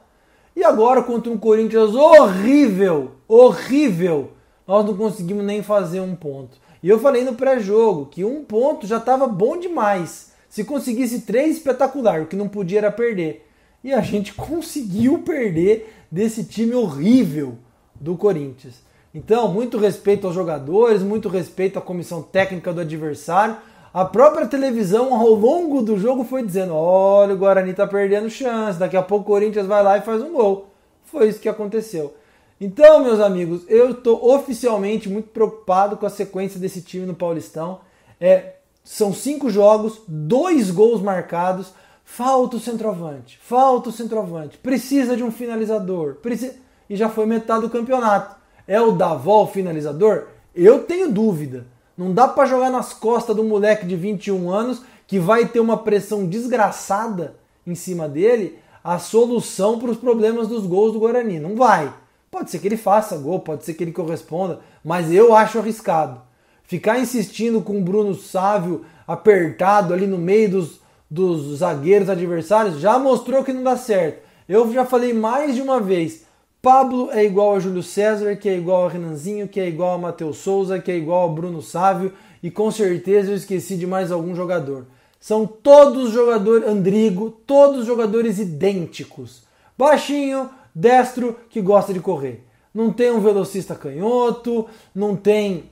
E 0.55 0.63
agora 0.63 1.03
contra 1.03 1.29
um 1.29 1.37
Corinthians 1.37 1.93
horrível, 1.93 3.11
horrível, 3.27 4.31
nós 4.65 4.85
não 4.85 4.95
conseguimos 4.95 5.43
nem 5.43 5.61
fazer 5.61 5.99
um 5.99 6.15
ponto. 6.15 6.57
E 6.81 6.87
eu 6.87 6.97
falei 6.97 7.25
no 7.25 7.35
pré-jogo 7.35 8.05
que 8.05 8.23
um 8.23 8.45
ponto 8.45 8.87
já 8.87 8.99
estava 8.99 9.27
bom 9.27 9.59
demais. 9.59 10.31
Se 10.47 10.63
conseguisse 10.63 11.23
três, 11.23 11.57
espetacular. 11.57 12.21
O 12.21 12.25
que 12.25 12.37
não 12.37 12.47
podia 12.47 12.77
era 12.77 12.89
perder. 12.89 13.45
E 13.83 13.91
a 13.91 13.99
gente 13.99 14.31
conseguiu 14.33 15.23
perder 15.23 15.93
desse 16.09 16.45
time 16.45 16.73
horrível 16.73 17.57
do 17.95 18.15
Corinthians. 18.15 18.75
Então, 19.15 19.47
muito 19.47 19.77
respeito 19.77 20.27
aos 20.27 20.35
jogadores, 20.35 21.01
muito 21.01 21.29
respeito 21.29 21.79
à 21.79 21.81
comissão 21.81 22.21
técnica 22.21 22.73
do 22.73 22.81
adversário. 22.81 23.55
A 23.93 24.03
própria 24.03 24.45
televisão, 24.45 25.15
ao 25.15 25.29
longo 25.29 25.81
do 25.81 25.97
jogo, 25.97 26.25
foi 26.25 26.43
dizendo: 26.43 26.75
olha, 26.75 27.33
o 27.33 27.37
Guarani 27.37 27.71
está 27.71 27.87
perdendo 27.87 28.29
chance, 28.29 28.77
daqui 28.77 28.97
a 28.97 29.01
pouco 29.01 29.23
o 29.23 29.27
Corinthians 29.27 29.67
vai 29.67 29.81
lá 29.81 29.97
e 29.97 30.01
faz 30.01 30.21
um 30.21 30.33
gol. 30.33 30.67
Foi 31.05 31.29
isso 31.29 31.39
que 31.39 31.47
aconteceu. 31.47 32.13
Então, 32.59 33.01
meus 33.01 33.21
amigos, 33.21 33.63
eu 33.69 33.91
estou 33.91 34.33
oficialmente 34.35 35.07
muito 35.07 35.29
preocupado 35.29 35.95
com 35.95 36.05
a 36.05 36.09
sequência 36.09 36.59
desse 36.59 36.81
time 36.81 37.05
no 37.05 37.15
Paulistão. 37.15 37.79
É, 38.19 38.55
são 38.83 39.13
cinco 39.13 39.49
jogos, 39.49 40.01
dois 40.05 40.69
gols 40.69 41.01
marcados. 41.01 41.71
Falta 42.03 42.57
o 42.57 42.59
centroavante, 42.59 43.39
falta 43.41 43.87
o 43.87 43.93
centroavante. 43.93 44.57
Precisa 44.57 45.15
de 45.15 45.23
um 45.23 45.31
finalizador. 45.31 46.15
Precisa... 46.15 46.53
E 46.89 46.97
já 46.97 47.07
foi 47.07 47.25
metade 47.25 47.61
do 47.61 47.69
campeonato. 47.69 48.44
É 48.67 48.81
o 48.81 48.91
Davó 48.91 49.43
o 49.43 49.47
finalizador? 49.47 50.27
Eu 50.55 50.83
tenho 50.83 51.11
dúvida. 51.11 51.65
Não 51.97 52.13
dá 52.13 52.27
para 52.27 52.47
jogar 52.47 52.69
nas 52.69 52.93
costas 52.93 53.35
do 53.35 53.43
moleque 53.43 53.85
de 53.85 53.95
21 53.95 54.49
anos 54.49 54.81
que 55.07 55.19
vai 55.19 55.47
ter 55.47 55.59
uma 55.59 55.77
pressão 55.77 56.25
desgraçada 56.25 57.35
em 57.65 57.75
cima 57.75 58.07
dele 58.09 58.59
a 58.83 58.99
solução 58.99 59.79
para 59.79 59.91
os 59.91 59.97
problemas 59.97 60.47
dos 60.47 60.65
gols 60.65 60.93
do 60.93 60.99
Guarani. 60.99 61.39
Não 61.39 61.55
vai. 61.55 61.91
Pode 62.29 62.51
ser 62.51 62.59
que 62.59 62.67
ele 62.67 62.77
faça 62.77 63.17
gol, 63.17 63.39
pode 63.39 63.63
ser 63.63 63.73
que 63.73 63.83
ele 63.83 63.91
corresponda, 63.91 64.59
mas 64.83 65.11
eu 65.11 65.33
acho 65.33 65.57
arriscado. 65.57 66.21
Ficar 66.63 66.99
insistindo 66.99 67.61
com 67.61 67.77
o 67.77 67.81
Bruno 67.81 68.13
Sávio 68.13 68.83
apertado 69.07 69.93
ali 69.93 70.05
no 70.05 70.17
meio 70.17 70.49
dos, 70.49 70.81
dos 71.09 71.59
zagueiros 71.59 72.09
adversários 72.09 72.79
já 72.79 72.99
mostrou 72.99 73.43
que 73.43 73.53
não 73.53 73.63
dá 73.63 73.77
certo. 73.77 74.25
Eu 74.49 74.71
já 74.73 74.85
falei 74.85 75.13
mais 75.13 75.55
de 75.55 75.61
uma 75.61 75.79
vez. 75.79 76.24
Pablo 76.65 77.11
é 77.11 77.23
igual 77.23 77.55
a 77.55 77.59
Júlio 77.59 77.83
César, 77.83 78.35
que 78.37 78.49
é 78.49 78.57
igual 78.57 78.87
a 78.87 78.89
Renanzinho, 78.89 79.47
que 79.47 79.59
é 79.59 79.67
igual 79.67 79.93
a 79.93 79.97
Matheus 79.99 80.37
Souza, 80.37 80.79
que 80.79 80.91
é 80.91 80.97
igual 80.97 81.29
a 81.29 81.31
Bruno 81.31 81.61
Sávio 81.61 82.11
e 82.41 82.49
com 82.49 82.71
certeza 82.71 83.29
eu 83.29 83.35
esqueci 83.35 83.77
de 83.77 83.85
mais 83.85 84.11
algum 84.11 84.33
jogador. 84.33 84.87
São 85.19 85.45
todos 85.45 86.09
jogadores, 86.09 86.67
Andrigo, 86.67 87.29
todos 87.29 87.85
jogadores 87.85 88.39
idênticos. 88.39 89.43
Baixinho, 89.77 90.49
destro, 90.73 91.35
que 91.51 91.61
gosta 91.61 91.93
de 91.93 91.99
correr. 91.99 92.43
Não 92.73 92.91
tem 92.91 93.11
um 93.11 93.21
velocista 93.21 93.75
canhoto, 93.75 94.65
não 94.95 95.15
tem 95.15 95.69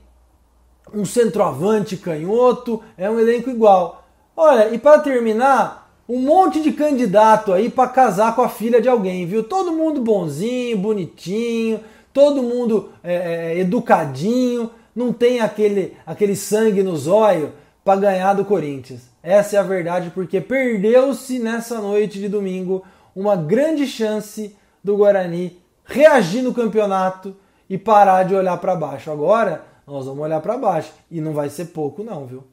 um 0.94 1.04
centroavante 1.04 1.96
canhoto, 1.96 2.80
é 2.96 3.10
um 3.10 3.18
elenco 3.18 3.50
igual. 3.50 4.06
Olha, 4.36 4.72
e 4.72 4.78
para 4.78 5.00
terminar, 5.00 5.83
um 6.08 6.20
monte 6.20 6.60
de 6.60 6.72
candidato 6.72 7.52
aí 7.52 7.70
para 7.70 7.88
casar 7.88 8.34
com 8.34 8.42
a 8.42 8.48
filha 8.48 8.80
de 8.80 8.88
alguém, 8.88 9.26
viu? 9.26 9.42
Todo 9.42 9.72
mundo 9.72 10.00
bonzinho, 10.00 10.76
bonitinho, 10.76 11.80
todo 12.12 12.42
mundo 12.42 12.90
é, 13.02 13.14
é, 13.14 13.58
educadinho, 13.58 14.70
não 14.94 15.12
tem 15.12 15.40
aquele, 15.40 15.96
aquele 16.06 16.36
sangue 16.36 16.82
no 16.82 16.96
zóio 16.96 17.52
para 17.84 18.00
ganhar 18.00 18.34
do 18.34 18.44
Corinthians. 18.44 19.02
Essa 19.22 19.56
é 19.56 19.58
a 19.58 19.62
verdade, 19.62 20.10
porque 20.14 20.40
perdeu-se 20.40 21.38
nessa 21.38 21.80
noite 21.80 22.18
de 22.18 22.28
domingo 22.28 22.84
uma 23.16 23.34
grande 23.36 23.86
chance 23.86 24.54
do 24.82 24.96
Guarani 24.96 25.58
reagir 25.84 26.42
no 26.42 26.54
campeonato 26.54 27.34
e 27.68 27.78
parar 27.78 28.24
de 28.24 28.34
olhar 28.34 28.56
para 28.58 28.76
baixo. 28.76 29.10
Agora 29.10 29.64
nós 29.86 30.06
vamos 30.06 30.22
olhar 30.22 30.40
para 30.40 30.56
baixo 30.56 30.92
e 31.10 31.20
não 31.20 31.32
vai 31.32 31.48
ser 31.48 31.66
pouco, 31.66 32.02
não, 32.02 32.26
viu? 32.26 32.44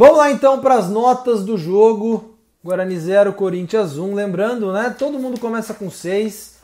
Vamos 0.00 0.16
lá 0.16 0.30
então 0.30 0.58
para 0.62 0.76
as 0.76 0.88
notas 0.88 1.44
do 1.44 1.58
jogo. 1.58 2.34
Guarani 2.64 2.98
0, 2.98 3.34
Corinthians 3.34 3.98
1. 3.98 4.14
Lembrando, 4.14 4.72
né? 4.72 4.96
Todo 4.98 5.18
mundo 5.18 5.38
começa 5.38 5.74
com 5.74 5.90
6. 5.90 6.58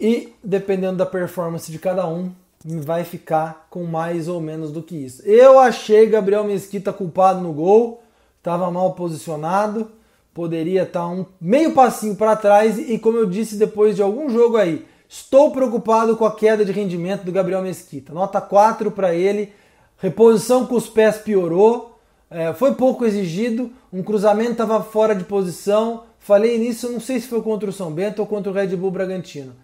E 0.00 0.32
dependendo 0.40 0.98
da 0.98 1.04
performance 1.04 1.72
de 1.72 1.80
cada 1.80 2.06
um, 2.06 2.30
vai 2.64 3.02
ficar 3.02 3.66
com 3.68 3.82
mais 3.82 4.28
ou 4.28 4.40
menos 4.40 4.70
do 4.70 4.84
que 4.84 4.94
isso. 4.94 5.20
Eu 5.26 5.58
achei 5.58 6.06
Gabriel 6.06 6.44
Mesquita 6.44 6.92
culpado 6.92 7.40
no 7.40 7.52
gol. 7.52 8.04
Estava 8.38 8.70
mal 8.70 8.92
posicionado. 8.92 9.90
Poderia 10.32 10.84
estar 10.84 11.00
tá 11.00 11.08
um 11.08 11.26
meio 11.40 11.72
passinho 11.72 12.14
para 12.14 12.36
trás. 12.36 12.78
E 12.78 13.00
como 13.00 13.18
eu 13.18 13.26
disse 13.26 13.56
depois 13.56 13.96
de 13.96 14.02
algum 14.02 14.30
jogo 14.30 14.58
aí, 14.58 14.86
estou 15.08 15.50
preocupado 15.50 16.16
com 16.16 16.24
a 16.24 16.32
queda 16.32 16.64
de 16.64 16.70
rendimento 16.70 17.24
do 17.24 17.32
Gabriel 17.32 17.62
Mesquita. 17.62 18.12
Nota 18.12 18.40
4 18.40 18.92
para 18.92 19.12
ele. 19.12 19.52
Reposição 19.98 20.64
com 20.66 20.76
os 20.76 20.88
pés 20.88 21.16
piorou 21.16 21.91
é, 22.32 22.54
foi 22.54 22.74
pouco 22.74 23.04
exigido, 23.04 23.70
um 23.92 24.02
cruzamento 24.02 24.52
estava 24.52 24.82
fora 24.82 25.14
de 25.14 25.24
posição. 25.24 26.04
Falei 26.18 26.58
nisso, 26.58 26.90
não 26.90 27.00
sei 27.00 27.20
se 27.20 27.26
foi 27.26 27.42
contra 27.42 27.68
o 27.68 27.72
São 27.72 27.92
Bento 27.92 28.20
ou 28.20 28.26
contra 28.26 28.50
o 28.50 28.54
Red 28.54 28.74
Bull 28.76 28.90
Bragantino. 28.90 29.54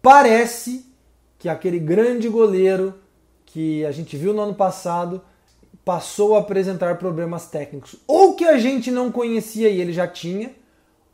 Parece 0.00 0.84
que 1.38 1.48
aquele 1.48 1.78
grande 1.78 2.28
goleiro 2.28 2.94
que 3.46 3.84
a 3.84 3.92
gente 3.92 4.16
viu 4.16 4.34
no 4.34 4.42
ano 4.42 4.54
passado 4.54 5.22
passou 5.84 6.36
a 6.36 6.40
apresentar 6.40 6.98
problemas 6.98 7.46
técnicos. 7.46 7.96
Ou 8.06 8.34
que 8.34 8.44
a 8.44 8.58
gente 8.58 8.90
não 8.90 9.10
conhecia 9.10 9.68
e 9.68 9.80
ele 9.80 9.92
já 9.92 10.06
tinha, 10.06 10.50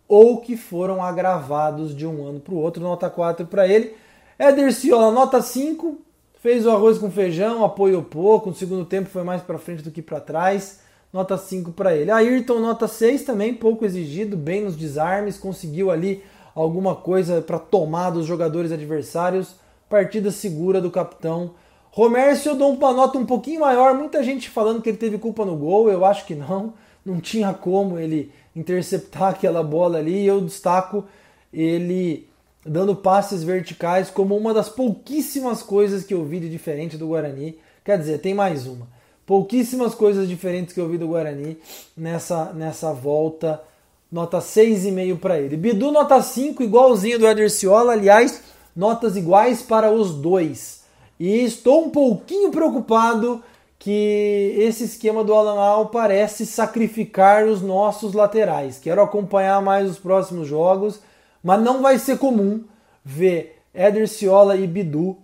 ou 0.07 0.41
que 0.41 0.57
foram 0.57 1.03
agravados 1.03 1.95
de 1.95 2.07
um 2.07 2.27
ano 2.27 2.41
para 2.41 2.55
o 2.55 2.59
outro. 2.59 2.83
Nota 2.83 3.09
4 3.09 3.47
para 3.47 3.69
ele. 3.69 3.95
Éder 4.39 4.73
Ciola, 4.73 5.13
nota 5.13 5.41
5. 5.41 5.99
Fez 6.41 6.65
o 6.65 6.71
arroz 6.71 6.99
com 6.99 7.11
feijão, 7.11 7.65
apoiou 7.65 8.03
pouco. 8.03 8.49
No 8.49 8.57
segundo 8.57 8.85
tempo 8.85 9.11
foi 9.11 9.23
mais 9.23 9.43
para 9.43 9.59
frente 9.59 9.83
do 9.83 9.91
que 9.91 10.03
para 10.03 10.21
trás 10.21 10.81
nota 11.13 11.37
5 11.37 11.73
para 11.73 11.97
ele. 11.97 12.11
Ayrton, 12.11 12.61
nota 12.61 12.87
6 12.87 13.23
também, 13.23 13.55
pouco 13.55 13.85
exigido, 13.85 14.37
bem 14.37 14.65
nos 14.65 14.77
desarmes, 14.77 15.39
conseguiu 15.39 15.91
ali 15.91 16.23
alguma 16.55 16.95
coisa 16.95 17.41
para 17.41 17.59
tomar 17.59 18.11
dos 18.11 18.27
jogadores 18.27 18.73
adversários. 18.73 19.55
Partida 19.89 20.31
segura 20.31 20.81
do 20.81 20.91
capitão. 20.91 21.53
Romércio 21.91 22.51
eu 22.51 22.57
dou 22.57 22.73
uma 22.73 22.93
nota 22.93 23.19
um 23.19 23.25
pouquinho 23.25 23.61
maior, 23.61 23.95
muita 23.95 24.23
gente 24.23 24.51
falando 24.51 24.83
que 24.83 24.91
ele 24.91 24.99
teve 24.99 25.19
culpa 25.19 25.45
no 25.45 25.57
gol, 25.57 25.91
eu 25.91 26.05
acho 26.05 26.27
que 26.27 26.35
não, 26.35 26.75
não 27.05 27.19
tinha 27.21 27.53
como 27.55 27.99
ele 27.99 28.31
interceptar 28.55 29.31
aquela 29.31 29.63
bola 29.63 29.99
ali. 29.99 30.27
Eu 30.27 30.41
destaco 30.43 31.05
ele 31.53 32.29
dando 32.65 32.95
passes 32.95 33.43
verticais 33.43 34.11
como 34.11 34.37
uma 34.37 34.53
das 34.53 34.69
pouquíssimas 34.69 35.63
coisas 35.63 36.05
que 36.05 36.13
eu 36.13 36.25
vi 36.25 36.41
de 36.41 36.51
diferente 36.51 36.99
do 36.99 37.09
Guarani. 37.09 37.59
Quer 37.83 37.99
dizer, 37.99 38.19
tem 38.19 38.35
mais 38.35 38.67
uma 38.67 38.98
pouquíssimas 39.29 39.95
coisas 39.95 40.27
diferentes 40.27 40.73
que 40.73 40.81
eu 40.81 40.89
vi 40.89 40.97
do 40.97 41.09
Guarani 41.09 41.59
nessa, 41.95 42.47
nessa 42.55 42.95
volta. 42.95 43.63
Nota 44.11 44.39
6,5 44.39 45.19
para 45.19 45.39
ele. 45.39 45.55
Bidu, 45.55 45.93
nota 45.93 46.23
5, 46.23 46.63
igualzinho 46.63 47.19
do 47.19 47.29
Eder 47.29 47.51
Ciola. 47.51 47.93
Aliás, 47.93 48.43
notas 48.75 49.17
iguais 49.17 49.61
para 49.61 49.91
os 49.91 50.15
dois. 50.15 50.83
E 51.21 51.45
estou 51.45 51.85
um 51.85 51.91
pouquinho 51.91 52.51
preocupado 52.51 53.43
que 53.79 54.55
esse 54.57 54.85
esquema 54.85 55.23
do 55.23 55.35
Alan 55.35 55.61
Al 55.61 55.91
parece 55.91 56.47
sacrificar 56.47 57.45
os 57.45 57.61
nossos 57.61 58.15
laterais. 58.15 58.79
Quero 58.79 59.03
acompanhar 59.03 59.61
mais 59.61 59.91
os 59.91 59.99
próximos 59.99 60.49
jogos, 60.49 61.01
mas 61.45 61.61
não 61.61 61.83
vai 61.83 61.99
ser 61.99 62.17
comum 62.17 62.65
ver 63.05 63.59
Eder 63.75 64.09
Ciola 64.09 64.57
e 64.57 64.67
Bidu 64.67 65.19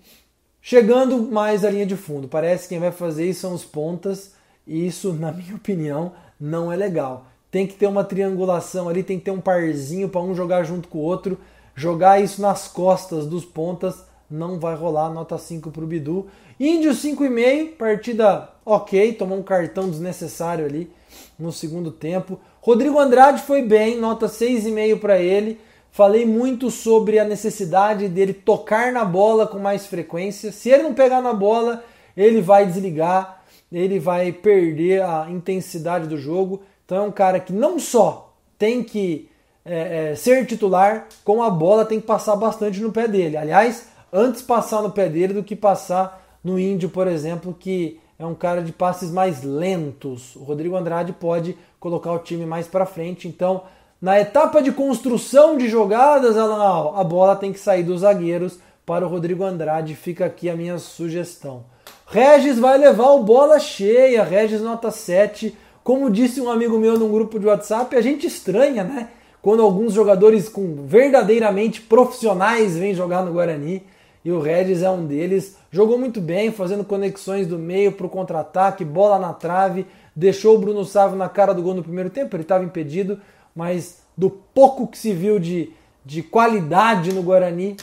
Chegando 0.66 1.30
mais 1.30 1.62
à 1.62 1.68
linha 1.68 1.85
de 1.85 1.94
fundo, 1.94 2.26
parece 2.26 2.62
que 2.62 2.68
quem 2.71 2.78
vai 2.78 2.90
fazer 2.90 3.28
isso 3.28 3.42
são 3.42 3.52
os 3.52 3.66
pontas, 3.66 4.33
e 4.66 4.87
isso, 4.87 5.12
na 5.12 5.30
minha 5.30 5.52
opinião, 5.56 6.12
não 6.40 6.73
é 6.73 6.76
legal. 6.76 7.26
Tem 7.50 7.66
que 7.66 7.75
ter 7.75 7.87
uma 7.87 8.02
triangulação 8.02 8.88
ali, 8.88 9.02
tem 9.02 9.18
que 9.18 9.26
ter 9.26 9.30
um 9.30 9.42
parzinho 9.42 10.09
para 10.09 10.23
um 10.23 10.35
jogar 10.35 10.64
junto 10.64 10.88
com 10.88 10.97
o 10.97 11.02
outro. 11.02 11.38
Jogar 11.75 12.18
isso 12.18 12.40
nas 12.40 12.66
costas 12.66 13.26
dos 13.26 13.44
pontas 13.44 14.06
não 14.30 14.59
vai 14.59 14.75
rolar, 14.75 15.11
nota 15.11 15.37
5 15.37 15.71
para 15.71 15.85
o 15.85 15.87
Bidu. 15.87 16.28
Índio 16.59 16.92
5,5, 16.92 17.76
partida 17.76 18.49
ok, 18.64 19.12
tomou 19.12 19.37
um 19.37 19.42
cartão 19.42 19.90
desnecessário 19.90 20.64
ali 20.64 20.90
no 21.38 21.52
segundo 21.52 21.90
tempo. 21.90 22.40
Rodrigo 22.62 22.99
Andrade 22.99 23.42
foi 23.42 23.61
bem, 23.61 24.00
nota 24.00 24.28
6,5 24.28 24.99
para 24.99 25.18
ele. 25.18 25.61
Falei 25.95 26.27
muito 26.27 26.73
sobre 26.73 27.21
a 27.21 27.25
necessidade 27.25 28.09
dele 28.09 28.33
tocar 28.33 28.91
na 28.91 29.05
bola 29.05 29.47
com 29.47 29.61
mais 29.61 29.87
frequência. 29.87 30.51
Se 30.51 30.69
ele 30.69 30.83
não 30.83 30.93
pegar 30.93 31.23
na 31.23 31.33
bola, 31.33 31.85
ele 32.17 32.41
vai 32.41 32.67
desligar, 32.67 33.45
ele 33.71 34.01
vai 34.01 34.33
perder 34.33 35.05
a 35.05 35.29
intensidade 35.31 36.09
do 36.09 36.19
jogo. 36.19 36.63
Então 36.85 36.99
é 36.99 37.01
um 37.03 37.13
cara 37.13 37.39
que 37.39 37.53
não 37.53 37.79
só 37.79 38.35
tem 38.59 38.83
que 38.83 39.31
é, 39.65 40.11
é, 40.11 40.17
ser 40.17 40.45
titular, 40.47 41.07
com 41.25 41.41
a 41.41 41.49
bola 41.49 41.85
tem 41.85 42.01
que 42.01 42.07
passar 42.09 42.35
bastante 42.35 42.81
no 42.81 42.91
pé 42.91 43.07
dele. 43.07 43.37
Aliás, 43.37 43.87
antes 44.13 44.43
passar 44.43 44.83
no 44.83 44.91
pé 44.91 45.09
dele 45.09 45.33
do 45.33 45.45
que 45.45 45.55
passar 45.55 46.27
no 46.43 46.59
Índio, 46.59 46.89
por 46.89 47.07
exemplo, 47.07 47.55
que 47.57 48.01
é 48.19 48.27
um 48.27 48.35
cara 48.35 48.63
de 48.63 48.73
passes 48.73 49.13
mais 49.13 49.45
lentos. 49.45 50.35
O 50.35 50.43
Rodrigo 50.43 50.75
Andrade 50.75 51.13
pode 51.13 51.57
colocar 51.79 52.11
o 52.11 52.19
time 52.19 52.45
mais 52.45 52.67
para 52.67 52.85
frente. 52.85 53.29
Então, 53.29 53.63
na 54.04 54.20
etapa 54.20 54.61
de 54.61 54.70
construção 54.70 55.56
de 55.56 55.66
jogadas, 55.66 56.37
a 56.37 57.02
bola 57.02 57.34
tem 57.34 57.54
que 57.54 57.58
sair 57.58 57.82
dos 57.82 58.02
zagueiros 58.02 58.58
para 58.84 59.06
o 59.06 59.08
Rodrigo 59.08 59.42
Andrade. 59.42 59.94
Fica 59.94 60.26
aqui 60.26 60.50
a 60.50 60.54
minha 60.54 60.76
sugestão. 60.76 61.64
Regis 62.06 62.58
vai 62.58 62.76
levar 62.76 63.12
o 63.12 63.23
bola 63.23 63.58
cheia, 63.58 64.23
Regis 64.23 64.61
nota 64.61 64.90
7. 64.90 65.56
Como 65.82 66.11
disse 66.11 66.38
um 66.38 66.50
amigo 66.50 66.76
meu 66.76 66.99
num 66.99 67.11
grupo 67.11 67.40
de 67.40 67.46
WhatsApp, 67.46 67.96
a 67.96 68.02
gente 68.02 68.26
estranha, 68.26 68.84
né? 68.84 69.08
Quando 69.40 69.62
alguns 69.62 69.94
jogadores 69.94 70.50
com 70.50 70.84
verdadeiramente 70.84 71.80
profissionais 71.80 72.76
vêm 72.76 72.92
jogar 72.92 73.25
no 73.25 73.32
Guarani 73.32 73.84
e 74.23 74.30
o 74.30 74.38
Regis 74.38 74.82
é 74.82 74.90
um 74.90 75.06
deles. 75.06 75.56
Jogou 75.70 75.96
muito 75.96 76.20
bem, 76.20 76.52
fazendo 76.52 76.84
conexões 76.84 77.46
do 77.46 77.58
meio 77.58 77.92
para 77.92 78.04
o 78.04 78.11
contra-ataque, 78.11 78.84
bola 78.84 79.18
na 79.18 79.32
trave, 79.32 79.87
deixou 80.14 80.56
o 80.56 80.58
Bruno 80.58 80.84
Sávio 80.84 81.16
na 81.16 81.30
cara 81.30 81.54
do 81.54 81.62
gol 81.62 81.73
no 81.73 81.82
primeiro 81.82 82.11
tempo, 82.11 82.37
ele 82.37 82.42
estava 82.42 82.64
impedido, 82.64 83.18
mas 83.54 84.02
do 84.16 84.30
pouco 84.30 84.87
que 84.87 84.99
se 84.99 85.12
viu 85.12 85.38
de, 85.38 85.73
de 86.04 86.23
qualidade 86.23 87.12
no 87.12 87.23
Guarani, 87.23 87.76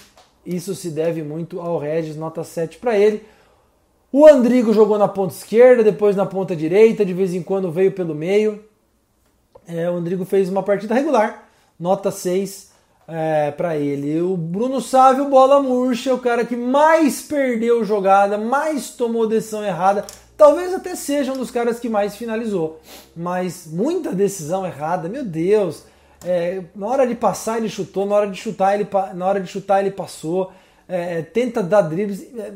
isso 0.46 0.74
se 0.74 0.90
deve 0.90 1.22
muito 1.24 1.60
ao 1.60 1.78
Regis, 1.78 2.16
nota 2.16 2.44
7 2.44 2.78
para 2.78 2.98
ele. 2.98 3.24
O 4.12 4.28
Andrigo 4.28 4.74
jogou 4.74 4.98
na 4.98 5.08
ponta 5.08 5.34
esquerda, 5.34 5.84
depois 5.84 6.16
na 6.16 6.26
ponta 6.26 6.56
direita, 6.56 7.06
de 7.06 7.14
vez 7.14 7.34
em 7.34 7.42
quando 7.42 7.72
veio 7.72 7.92
pelo 7.92 8.14
meio. 8.14 8.64
É, 9.68 9.90
o 9.90 9.96
Andrigo 9.96 10.26
fez 10.26 10.50
uma 10.50 10.64
partida 10.64 10.94
regular, 10.94 11.48
nota 11.80 12.12
6 12.12 12.72
é, 13.08 13.52
para 13.52 13.78
ele. 13.78 14.22
O 14.22 14.36
Bruno 14.36 14.82
Sávio, 14.82 15.30
bola 15.30 15.62
murcha, 15.62 16.14
o 16.14 16.20
cara 16.20 16.44
que 16.44 16.56
mais 16.56 17.22
perdeu 17.22 17.86
jogada, 17.86 18.38
mais 18.38 18.90
tomou 18.90 19.28
decisão 19.28 19.64
errada. 19.64 20.06
Talvez 20.42 20.74
até 20.74 20.96
seja 20.96 21.32
um 21.32 21.38
dos 21.38 21.52
caras 21.52 21.80
que 21.80 21.88
mais 21.88 22.16
finalizou. 22.16 22.80
Mas 23.16 23.68
muita 23.68 24.12
decisão 24.12 24.66
errada, 24.66 25.08
meu 25.08 25.24
Deus. 25.24 25.84
É, 26.26 26.64
na 26.76 26.88
hora 26.88 27.06
de 27.06 27.14
passar 27.14 27.60
ele 27.60 27.70
chutou, 27.70 28.08
na 28.08 28.16
hora 28.16 28.28
de 28.28 28.42
chutar 28.42 28.74
ele, 28.74 28.88
na 29.14 29.28
hora 29.28 29.40
de 29.40 29.48
chutar 29.48 29.82
ele 29.82 29.92
passou. 29.92 30.52
É, 30.88 31.22
tenta 31.22 31.62
dar 31.62 31.84
dribles. 31.84 32.24
É, 32.36 32.54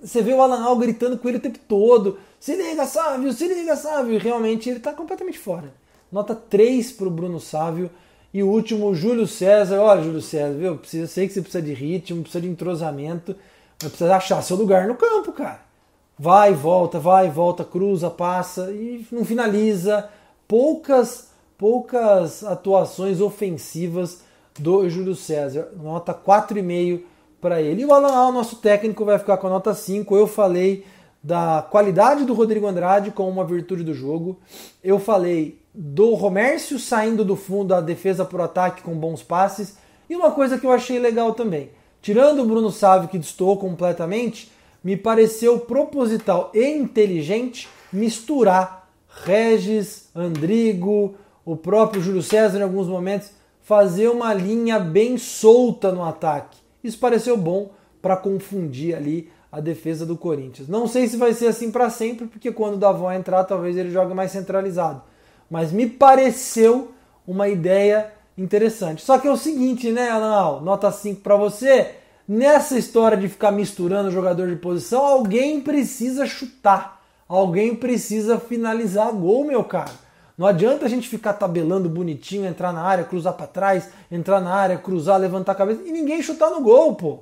você 0.00 0.22
vê 0.22 0.32
o 0.32 0.40
Alan 0.40 0.62
Al 0.62 0.76
gritando 0.76 1.18
com 1.18 1.28
ele 1.28 1.38
o 1.38 1.40
tempo 1.40 1.58
todo. 1.66 2.20
Se 2.38 2.54
liga, 2.54 2.86
Sávio, 2.86 3.32
se 3.32 3.48
liga, 3.48 3.74
Sávio. 3.74 4.14
E 4.14 4.18
realmente 4.18 4.70
ele 4.70 4.78
está 4.78 4.92
completamente 4.92 5.40
fora. 5.40 5.74
Nota 6.12 6.36
3 6.36 6.92
para 6.92 7.08
o 7.08 7.10
Bruno 7.10 7.40
Sávio. 7.40 7.90
E 8.32 8.44
o 8.44 8.48
último, 8.48 8.94
Júlio 8.94 9.26
César. 9.26 9.80
Olha, 9.80 10.04
Júlio 10.04 10.22
César, 10.22 10.56
viu? 10.56 10.76
Precisa, 10.76 11.08
sei 11.08 11.26
que 11.26 11.34
você 11.34 11.42
precisa 11.42 11.64
de 11.64 11.74
ritmo, 11.74 12.22
precisa 12.22 12.42
de 12.42 12.48
entrosamento, 12.48 13.34
mas 13.82 13.90
precisa 13.90 14.14
achar 14.14 14.40
seu 14.40 14.56
lugar 14.56 14.86
no 14.86 14.94
campo, 14.94 15.32
cara. 15.32 15.73
Vai, 16.18 16.54
volta, 16.54 16.98
vai, 16.98 17.28
volta, 17.28 17.64
cruza, 17.64 18.08
passa 18.08 18.70
e 18.70 19.04
não 19.10 19.24
finaliza. 19.24 20.08
Poucas, 20.46 21.30
poucas 21.58 22.44
atuações 22.44 23.20
ofensivas 23.20 24.22
do 24.58 24.88
Júlio 24.88 25.14
César. 25.14 25.70
Nota 25.76 26.14
4,5 26.14 27.00
para 27.40 27.60
ele. 27.60 27.82
E 27.82 27.84
o 27.84 27.92
Alan 27.92 28.28
o 28.28 28.32
nosso 28.32 28.56
técnico, 28.56 29.04
vai 29.04 29.18
ficar 29.18 29.36
com 29.36 29.48
a 29.48 29.50
nota 29.50 29.74
5. 29.74 30.16
Eu 30.16 30.26
falei 30.26 30.86
da 31.22 31.66
qualidade 31.68 32.24
do 32.24 32.34
Rodrigo 32.34 32.66
Andrade 32.66 33.10
como 33.10 33.30
uma 33.30 33.44
virtude 33.44 33.82
do 33.82 33.94
jogo. 33.94 34.38
Eu 34.82 34.98
falei 34.98 35.58
do 35.74 36.14
Romércio 36.14 36.78
saindo 36.78 37.24
do 37.24 37.34
fundo 37.34 37.68
da 37.68 37.80
defesa 37.80 38.24
por 38.24 38.40
ataque 38.40 38.82
com 38.82 38.94
bons 38.94 39.22
passes. 39.22 39.76
E 40.08 40.14
uma 40.14 40.30
coisa 40.30 40.58
que 40.58 40.66
eu 40.66 40.70
achei 40.70 40.98
legal 40.98 41.32
também, 41.32 41.70
tirando 42.00 42.42
o 42.42 42.46
Bruno 42.46 42.70
Sávio 42.70 43.08
que 43.08 43.18
destoou 43.18 43.56
completamente, 43.56 44.52
me 44.84 44.96
pareceu 44.96 45.58
proposital 45.58 46.52
e 46.54 46.64
inteligente 46.64 47.68
misturar 47.92 48.88
Regis, 49.24 50.10
Andrigo, 50.14 51.14
o 51.44 51.56
próprio 51.56 52.02
Júlio 52.02 52.22
César 52.22 52.58
em 52.58 52.62
alguns 52.62 52.86
momentos, 52.86 53.30
fazer 53.62 54.08
uma 54.08 54.34
linha 54.34 54.78
bem 54.78 55.16
solta 55.16 55.90
no 55.90 56.04
ataque. 56.04 56.58
Isso 56.82 56.98
pareceu 56.98 57.36
bom 57.36 57.70
para 58.02 58.16
confundir 58.16 58.94
ali 58.94 59.30
a 59.50 59.60
defesa 59.60 60.04
do 60.04 60.16
Corinthians. 60.16 60.68
Não 60.68 60.86
sei 60.86 61.08
se 61.08 61.16
vai 61.16 61.32
ser 61.32 61.46
assim 61.46 61.70
para 61.70 61.88
sempre, 61.88 62.26
porque 62.26 62.52
quando 62.52 62.74
o 62.74 62.78
Davon 62.78 63.10
entrar, 63.10 63.44
talvez 63.44 63.76
ele 63.76 63.90
jogue 63.90 64.12
mais 64.12 64.30
centralizado 64.30 65.02
mas 65.50 65.72
me 65.72 65.86
pareceu 65.88 66.92
uma 67.26 67.48
ideia 67.48 68.12
interessante. 68.36 69.02
Só 69.02 69.18
que 69.18 69.28
é 69.28 69.30
o 69.30 69.36
seguinte, 69.36 69.90
né, 69.92 70.10
Alan? 70.10 70.60
Nota 70.60 70.90
5 70.90 71.20
para 71.20 71.36
você. 71.36 71.94
Nessa 72.26 72.78
história 72.78 73.16
de 73.18 73.28
ficar 73.28 73.50
misturando 73.50 74.10
jogador 74.10 74.48
de 74.48 74.56
posição, 74.56 75.04
alguém 75.04 75.60
precisa 75.60 76.26
chutar. 76.26 77.02
Alguém 77.28 77.74
precisa 77.74 78.38
finalizar 78.38 79.12
gol, 79.12 79.44
meu 79.44 79.62
cara. 79.62 79.92
Não 80.36 80.46
adianta 80.46 80.86
a 80.86 80.88
gente 80.88 81.08
ficar 81.08 81.34
tabelando 81.34 81.88
bonitinho, 81.88 82.46
entrar 82.46 82.72
na 82.72 82.80
área, 82.80 83.04
cruzar 83.04 83.34
para 83.34 83.46
trás, 83.46 83.88
entrar 84.10 84.40
na 84.40 84.52
área, 84.52 84.78
cruzar, 84.78 85.18
levantar 85.20 85.52
a 85.52 85.54
cabeça 85.54 85.82
e 85.84 85.92
ninguém 85.92 86.22
chutar 86.22 86.50
no 86.50 86.60
gol, 86.60 86.94
pô. 86.94 87.18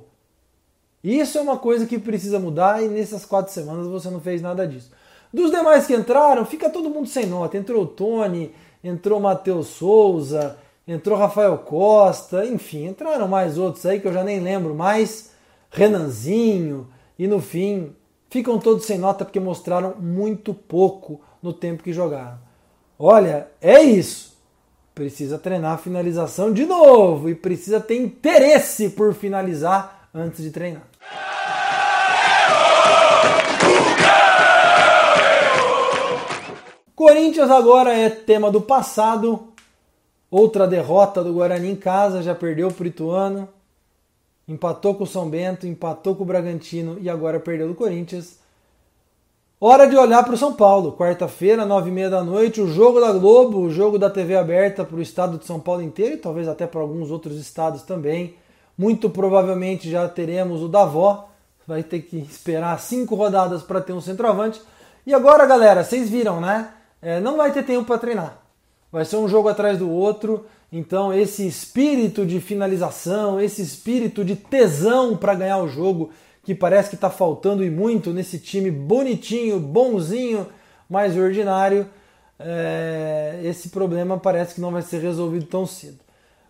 Isso 1.03 1.37
é 1.37 1.41
uma 1.41 1.57
coisa 1.57 1.85
que 1.85 1.99
precisa 1.99 2.39
mudar 2.39 2.81
e 2.81 2.87
nessas 2.87 3.25
quatro 3.25 3.53
semanas 3.53 3.87
você 3.87 4.09
não 4.09 4.21
fez 4.21 4.41
nada 4.41 4.65
disso. 4.65 4.89
Dos 5.33 5.51
demais 5.51 5.85
que 5.85 5.93
entraram, 5.93 6.45
fica 6.45 6.69
todo 6.69 6.89
mundo 6.89 7.07
sem 7.07 7.25
nota. 7.25 7.57
Entrou 7.57 7.83
o 7.83 7.87
Tony, 7.87 8.53
entrou 8.83 9.19
o 9.19 9.21
Matheus 9.21 9.67
Souza, 9.67 10.57
entrou 10.87 11.17
Rafael 11.17 11.57
Costa, 11.59 12.45
enfim, 12.45 12.85
entraram 12.87 13.27
mais 13.27 13.57
outros 13.57 13.85
aí 13.85 13.99
que 13.99 14.07
eu 14.07 14.13
já 14.13 14.23
nem 14.23 14.39
lembro 14.39 14.75
mais. 14.75 15.31
Renanzinho, 15.71 16.87
e 17.17 17.27
no 17.27 17.39
fim 17.41 17.95
ficam 18.29 18.59
todos 18.59 18.85
sem 18.85 18.97
nota 18.97 19.23
porque 19.23 19.39
mostraram 19.39 19.95
muito 19.99 20.53
pouco 20.53 21.21
no 21.41 21.53
tempo 21.53 21.83
que 21.83 21.93
jogaram. 21.93 22.39
Olha, 22.97 23.47
é 23.61 23.81
isso. 23.81 24.33
Precisa 24.93 25.39
treinar 25.39 25.73
a 25.73 25.77
finalização 25.77 26.53
de 26.53 26.65
novo 26.65 27.29
e 27.29 27.35
precisa 27.35 27.79
ter 27.79 27.95
interesse 27.95 28.89
por 28.91 29.13
finalizar 29.13 30.09
antes 30.13 30.43
de 30.43 30.51
treinar. 30.51 30.83
Corinthians 36.95 37.49
agora 37.49 37.93
é 37.93 38.09
tema 38.09 38.51
do 38.51 38.61
passado. 38.61 39.52
Outra 40.33 40.65
derrota 40.65 41.23
do 41.23 41.31
Guarani 41.31 41.69
em 41.69 41.75
casa, 41.75 42.23
já 42.23 42.33
perdeu 42.33 42.67
o 42.67 42.85
Ituano, 42.87 43.47
empatou 44.47 44.95
com 44.95 45.03
o 45.03 45.07
São 45.07 45.29
Bento, 45.29 45.67
empatou 45.67 46.15
com 46.15 46.23
o 46.23 46.25
Bragantino 46.25 46.97
e 46.99 47.07
agora 47.07 47.39
perdeu 47.39 47.67
do 47.67 47.75
Corinthians. 47.75 48.39
Hora 49.61 49.85
de 49.85 49.95
olhar 49.95 50.23
para 50.23 50.33
o 50.33 50.37
São 50.37 50.51
Paulo. 50.51 50.93
Quarta-feira, 50.93 51.67
nove 51.67 51.91
e 51.91 51.93
meia 51.93 52.09
da 52.09 52.23
noite, 52.23 52.59
o 52.59 52.67
jogo 52.67 52.99
da 52.99 53.11
Globo, 53.11 53.59
o 53.59 53.69
jogo 53.69 53.99
da 53.99 54.09
TV 54.09 54.35
aberta 54.35 54.83
para 54.83 54.97
o 54.97 55.03
estado 55.03 55.37
de 55.37 55.45
São 55.45 55.59
Paulo 55.59 55.83
inteiro 55.83 56.15
e 56.15 56.17
talvez 56.17 56.47
até 56.47 56.65
para 56.65 56.81
alguns 56.81 57.11
outros 57.11 57.37
estados 57.37 57.83
também. 57.83 58.35
Muito 58.75 59.11
provavelmente 59.11 59.87
já 59.87 60.09
teremos 60.09 60.63
o 60.63 60.67
Davó. 60.67 61.29
Vai 61.67 61.83
ter 61.83 61.99
que 61.99 62.17
esperar 62.17 62.79
cinco 62.79 63.13
rodadas 63.13 63.61
para 63.61 63.81
ter 63.81 63.93
um 63.93 64.01
centroavante. 64.01 64.59
E 65.05 65.13
agora, 65.13 65.45
galera, 65.45 65.83
vocês 65.83 66.09
viram, 66.09 66.41
né? 66.41 66.73
é, 67.03 67.19
não 67.19 67.37
vai 67.37 67.51
ter 67.51 67.63
tempo 67.63 67.85
para 67.85 67.99
treinar. 67.99 68.42
Vai 68.93 69.05
ser 69.05 69.15
um 69.15 69.27
jogo 69.27 69.49
atrás 69.49 69.79
do 69.79 69.89
outro. 69.89 70.45
Então, 70.71 71.11
esse 71.11 71.47
espírito 71.47 72.23
de 72.27 72.39
finalização, 72.39 73.41
esse 73.41 73.59
espírito 73.59 74.23
de 74.23 74.35
tesão 74.35 75.17
para 75.17 75.33
ganhar 75.33 75.57
o 75.57 75.67
jogo, 75.67 76.11
que 76.43 76.53
parece 76.53 76.89
que 76.89 76.95
está 76.95 77.09
faltando 77.09 77.63
e 77.65 77.71
muito 77.71 78.13
nesse 78.13 78.37
time 78.37 78.69
bonitinho, 78.69 79.59
bonzinho, 79.59 80.45
mais 80.87 81.17
ordinário, 81.17 81.89
é, 82.39 83.39
esse 83.43 83.69
problema 83.69 84.19
parece 84.19 84.53
que 84.53 84.61
não 84.61 84.69
vai 84.71 84.83
ser 84.83 84.99
resolvido 85.01 85.47
tão 85.47 85.65
cedo. 85.65 85.97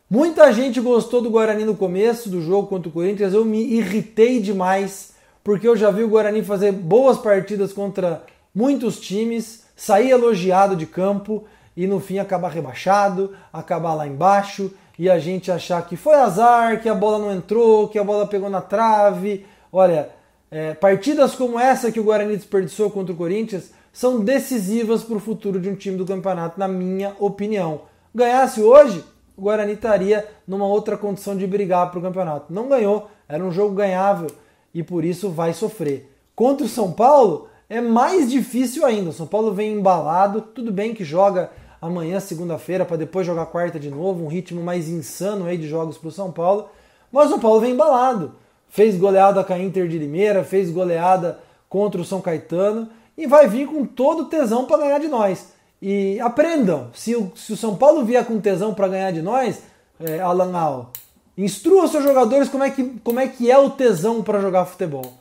Muita 0.09 0.51
gente 0.51 0.81
gostou 0.81 1.21
do 1.21 1.29
Guarani 1.29 1.63
no 1.63 1.77
começo 1.77 2.29
do 2.29 2.41
jogo 2.41 2.67
contra 2.67 2.89
o 2.89 2.91
Corinthians. 2.91 3.33
Eu 3.33 3.45
me 3.45 3.63
irritei 3.73 4.41
demais 4.41 5.13
porque 5.45 5.65
eu 5.65 5.77
já 5.77 5.89
vi 5.91 6.03
o 6.03 6.09
Guarani 6.09 6.43
fazer 6.43 6.73
boas 6.73 7.17
partidas 7.17 7.71
contra 7.71 8.21
muitos 8.53 8.99
times 8.99 9.63
sair 9.77 10.09
elogiado 10.09 10.75
de 10.75 10.85
campo 10.85 11.45
e 11.75 11.87
no 11.87 11.99
fim 11.99 12.19
acabar 12.19 12.49
rebaixado, 12.49 13.33
acabar 13.51 13.93
lá 13.93 14.07
embaixo 14.07 14.71
e 14.97 15.09
a 15.09 15.17
gente 15.17 15.51
achar 15.51 15.85
que 15.87 15.95
foi 15.95 16.15
azar, 16.15 16.81
que 16.81 16.87
a 16.87 16.93
bola 16.93 17.17
não 17.19 17.33
entrou, 17.33 17.87
que 17.87 17.97
a 17.97 18.03
bola 18.03 18.27
pegou 18.27 18.49
na 18.49 18.61
trave, 18.61 19.45
Olha, 19.75 20.09
é, 20.51 20.75
partidas 20.75 21.33
como 21.33 21.59
essa 21.59 21.91
que 21.91 21.99
o 21.99 22.03
Guarani 22.03 22.37
desperdiçou 22.37 22.91
contra 22.91 23.11
o 23.11 23.17
Corinthians 23.17 23.71
são 23.91 24.19
decisivas 24.19 25.03
para 25.03 25.17
o 25.17 25.19
futuro 25.19 25.59
de 25.59 25.67
um 25.67 25.73
time 25.73 25.97
do 25.97 26.05
campeonato, 26.05 26.59
na 26.59 26.67
minha 26.67 27.15
opinião. 27.19 27.81
Ganhasse 28.13 28.61
hoje, 28.61 29.03
o 29.35 29.41
Guarani 29.41 29.73
estaria 29.73 30.27
numa 30.47 30.67
outra 30.67 30.95
condição 30.95 31.35
de 31.35 31.47
brigar 31.47 31.89
para 31.89 31.97
o 31.97 32.03
campeonato. 32.03 32.53
Não 32.53 32.69
ganhou, 32.69 33.09
era 33.27 33.43
um 33.43 33.51
jogo 33.51 33.73
ganhável 33.73 34.27
e 34.71 34.83
por 34.83 35.03
isso 35.03 35.31
vai 35.31 35.53
sofrer. 35.53 36.07
Contra 36.35 36.67
o 36.67 36.69
São 36.69 36.91
Paulo 36.91 37.47
é 37.67 37.81
mais 37.81 38.29
difícil 38.29 38.85
ainda. 38.85 39.09
O 39.09 39.13
São 39.13 39.25
Paulo 39.25 39.55
vem 39.55 39.73
embalado, 39.73 40.39
tudo 40.39 40.71
bem 40.71 40.93
que 40.93 41.03
joga 41.03 41.49
amanhã, 41.87 42.19
segunda-feira, 42.19 42.85
para 42.85 42.95
depois 42.95 43.27
jogar 43.27 43.45
quarta 43.47 43.77
de 43.77 43.89
novo, 43.89 44.23
um 44.23 44.27
ritmo 44.27 44.63
mais 44.63 44.87
insano 44.87 45.45
aí 45.45 45.57
de 45.57 45.67
jogos 45.67 45.97
para 45.97 46.07
o 46.07 46.11
São 46.11 46.31
Paulo. 46.31 46.69
Mas 47.11 47.27
o 47.27 47.31
São 47.31 47.39
Paulo 47.39 47.59
vem 47.59 47.73
embalado. 47.73 48.35
Fez 48.69 48.97
goleada 48.97 49.43
com 49.43 49.53
a 49.53 49.59
Inter 49.59 49.87
de 49.87 49.97
Limeira, 49.97 50.43
fez 50.43 50.71
goleada 50.71 51.39
contra 51.67 52.01
o 52.01 52.05
São 52.05 52.21
Caetano 52.21 52.89
e 53.17 53.27
vai 53.27 53.47
vir 53.47 53.67
com 53.67 53.85
todo 53.85 54.25
tesão 54.25 54.65
para 54.65 54.77
ganhar 54.77 54.99
de 54.99 55.07
nós. 55.07 55.51
E 55.81 56.19
aprendam, 56.21 56.89
se 56.93 57.15
o, 57.15 57.33
se 57.35 57.51
o 57.51 57.57
São 57.57 57.75
Paulo 57.75 58.05
vier 58.05 58.25
com 58.25 58.39
tesão 58.39 58.73
para 58.73 58.87
ganhar 58.87 59.11
de 59.11 59.21
nós, 59.21 59.61
é, 59.99 60.21
Alan 60.21 60.57
Al, 60.57 60.91
instrua 61.37 61.87
seus 61.87 62.03
jogadores 62.03 62.47
como 62.47 62.63
é 62.63 62.69
que, 62.69 62.83
como 63.03 63.19
é, 63.19 63.27
que 63.27 63.51
é 63.51 63.57
o 63.57 63.69
tesão 63.69 64.23
para 64.23 64.39
jogar 64.39 64.65
futebol. 64.65 65.13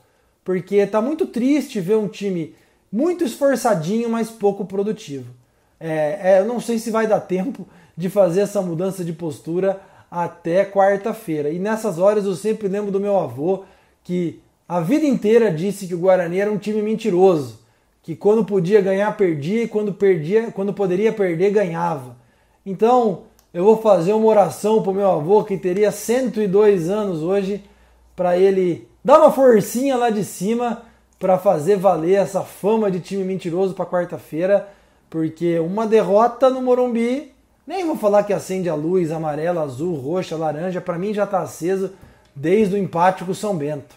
Porque 0.45 0.87
tá 0.87 1.03
muito 1.03 1.27
triste 1.27 1.81
ver 1.81 1.97
um 1.97 2.09
time 2.09 2.55
muito 2.91 3.25
esforçadinho, 3.25 4.09
mas 4.09 4.31
pouco 4.31 4.65
produtivo. 4.65 5.42
É, 5.83 6.21
é, 6.23 6.39
eu 6.39 6.45
não 6.45 6.61
sei 6.61 6.79
se 6.79 6.93
vai 6.93 7.09
dar 7.09 7.21
tempo 7.21 7.67
de 7.97 8.09
fazer 8.09 8.43
essa 8.43 8.63
mudança 8.63 9.05
de 9.05 9.13
postura 9.13 9.81
até 10.09 10.65
quarta-feira. 10.65 11.51
E 11.51 11.59
nessas 11.59 11.99
horas 11.99 12.25
eu 12.25 12.35
sempre 12.35 12.69
lembro 12.69 12.93
do 12.93 13.01
meu 13.01 13.19
avô 13.19 13.65
que 14.05 14.41
a 14.69 14.81
vida 14.81 15.05
inteira 15.05 15.51
disse 15.51 15.89
que 15.89 15.95
o 15.95 15.99
Guarani 15.99 16.39
era 16.39 16.51
um 16.53 16.57
time 16.57 16.81
mentiroso, 16.81 17.59
que 18.03 18.15
quando 18.15 18.45
podia 18.45 18.81
ganhar 18.81 19.17
perdia 19.17 19.65
e 19.65 19.69
quando 19.69 19.93
perdia, 19.93 20.53
quando 20.53 20.73
poderia 20.73 21.13
perder 21.13 21.51
ganhava. 21.51 22.17
Então, 22.65 23.25
eu 23.53 23.65
vou 23.65 23.77
fazer 23.77 24.13
uma 24.13 24.27
oração 24.27 24.83
para 24.83 24.93
o 24.93 24.95
meu 24.95 25.11
avô 25.11 25.43
que 25.43 25.57
teria 25.57 25.91
102 25.91 26.89
anos 26.89 27.23
hoje 27.23 27.63
para 28.15 28.39
ele 28.39 28.89
dar 29.05 29.19
uma 29.19 29.33
forcinha 29.33 29.97
lá 29.97 30.11
de 30.11 30.25
cima 30.25 30.83
para 31.19 31.39
fazer 31.39 31.77
valer 31.77 32.15
essa 32.15 32.43
fama 32.43 32.91
de 32.91 33.01
time 33.01 33.25
mentiroso 33.25 33.75
para 33.75 33.85
quarta-feira, 33.85 34.69
porque 35.13 35.59
uma 35.59 35.87
derrota 35.87 36.49
no 36.49 36.63
Morumbi, 36.63 37.35
nem 37.67 37.85
vou 37.85 37.99
falar 37.99 38.23
que 38.23 38.33
acende 38.33 38.71
a 38.71 38.75
luz 38.75 39.13
amarela, 39.13 39.61
azul, 39.61 39.95
roxa, 39.95 40.39
laranja, 40.39 40.81
para 40.81 40.99
mim 40.99 41.13
já 41.13 41.25
está 41.25 41.43
aceso 41.43 41.93
desde 42.35 42.75
o 42.77 42.79
empate 42.79 43.23
com 43.23 43.33
o 43.33 43.35
São 43.35 43.55
Bento. 43.55 43.95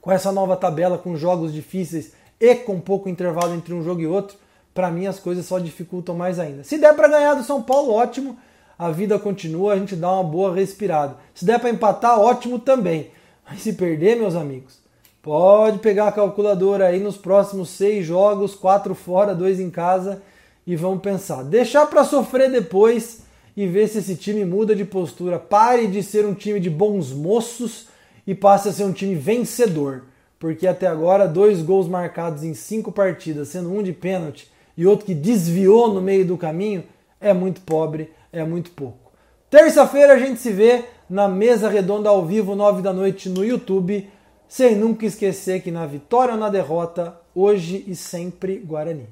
Com 0.00 0.12
essa 0.12 0.30
nova 0.30 0.56
tabela 0.56 0.96
com 0.98 1.16
jogos 1.16 1.52
difíceis 1.52 2.12
e 2.38 2.54
com 2.54 2.78
pouco 2.78 3.08
intervalo 3.08 3.52
entre 3.56 3.74
um 3.74 3.82
jogo 3.82 4.00
e 4.00 4.06
outro, 4.06 4.36
para 4.72 4.88
mim 4.88 5.08
as 5.08 5.18
coisas 5.18 5.44
só 5.44 5.58
dificultam 5.58 6.14
mais 6.14 6.38
ainda. 6.38 6.62
Se 6.62 6.78
der 6.78 6.94
para 6.94 7.08
ganhar 7.08 7.34
do 7.34 7.42
São 7.42 7.60
Paulo, 7.60 7.92
ótimo, 7.92 8.38
a 8.78 8.92
vida 8.92 9.18
continua, 9.18 9.72
a 9.72 9.76
gente 9.76 9.96
dá 9.96 10.12
uma 10.12 10.22
boa 10.22 10.54
respirada. 10.54 11.16
Se 11.34 11.44
der 11.44 11.58
para 11.58 11.70
empatar, 11.70 12.20
ótimo 12.20 12.60
também. 12.60 13.10
Mas 13.44 13.62
se 13.62 13.72
perder, 13.72 14.14
meus 14.16 14.36
amigos, 14.36 14.78
pode 15.22 15.78
pegar 15.78 16.08
a 16.08 16.12
calculadora 16.12 16.86
aí 16.86 17.00
nos 17.00 17.16
próximos 17.16 17.70
seis 17.70 18.06
jogos, 18.06 18.54
quatro 18.54 18.94
fora, 18.94 19.34
dois 19.34 19.60
em 19.60 19.70
casa, 19.70 20.22
e 20.66 20.76
vamos 20.76 21.00
pensar. 21.00 21.42
Deixar 21.42 21.86
para 21.86 22.04
sofrer 22.04 22.50
depois 22.50 23.22
e 23.56 23.66
ver 23.66 23.88
se 23.88 23.98
esse 23.98 24.14
time 24.14 24.44
muda 24.44 24.74
de 24.76 24.84
postura. 24.84 25.38
Pare 25.38 25.86
de 25.86 26.02
ser 26.02 26.24
um 26.24 26.34
time 26.34 26.60
de 26.60 26.70
bons 26.70 27.12
moços 27.12 27.88
e 28.26 28.34
passe 28.34 28.68
a 28.68 28.72
ser 28.72 28.84
um 28.84 28.92
time 28.92 29.14
vencedor. 29.14 30.04
Porque 30.38 30.66
até 30.66 30.86
agora, 30.86 31.26
dois 31.26 31.62
gols 31.62 31.88
marcados 31.88 32.44
em 32.44 32.54
cinco 32.54 32.92
partidas, 32.92 33.48
sendo 33.48 33.72
um 33.72 33.82
de 33.82 33.92
pênalti 33.92 34.48
e 34.76 34.86
outro 34.86 35.06
que 35.06 35.14
desviou 35.14 35.92
no 35.92 36.00
meio 36.00 36.24
do 36.24 36.38
caminho, 36.38 36.84
é 37.20 37.32
muito 37.32 37.60
pobre, 37.62 38.12
é 38.32 38.44
muito 38.44 38.70
pouco. 38.70 39.10
Terça-feira 39.50 40.12
a 40.12 40.18
gente 40.18 40.38
se 40.38 40.52
vê 40.52 40.84
na 41.10 41.26
mesa 41.26 41.68
redonda 41.68 42.08
ao 42.08 42.24
vivo, 42.24 42.54
9 42.54 42.82
da 42.82 42.92
noite 42.92 43.28
no 43.28 43.44
YouTube, 43.44 44.08
sem 44.48 44.74
nunca 44.74 45.04
esquecer 45.04 45.60
que 45.60 45.70
na 45.70 45.84
vitória 45.84 46.32
ou 46.32 46.40
na 46.40 46.48
derrota, 46.48 47.14
hoje 47.34 47.84
e 47.86 47.94
sempre 47.94 48.58
Guarani. 48.58 49.06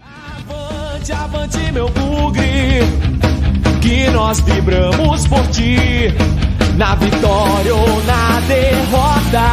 Avante, 0.00 1.12
avante, 1.12 1.72
meu 1.72 1.88
bugre, 1.88 2.80
que 3.80 4.10
nós 4.10 4.40
vibramos 4.40 5.26
por 5.26 5.46
ti, 5.48 5.76
na 6.76 6.94
vitória 6.96 7.74
ou 7.74 8.02
na 8.04 8.40
derrota, 8.40 9.46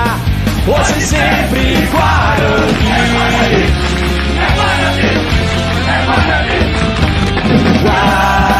hoje 0.67 0.99
e 0.99 1.01
sempre 1.01 1.87
Guarani. 1.91 2.89
É 2.91 3.15
Guarani, 3.15 3.69
é 4.37 4.49
Guarani, 4.55 5.09
é 5.87 6.05
Guarani. 6.05 6.59
Guarani. 7.81 8.58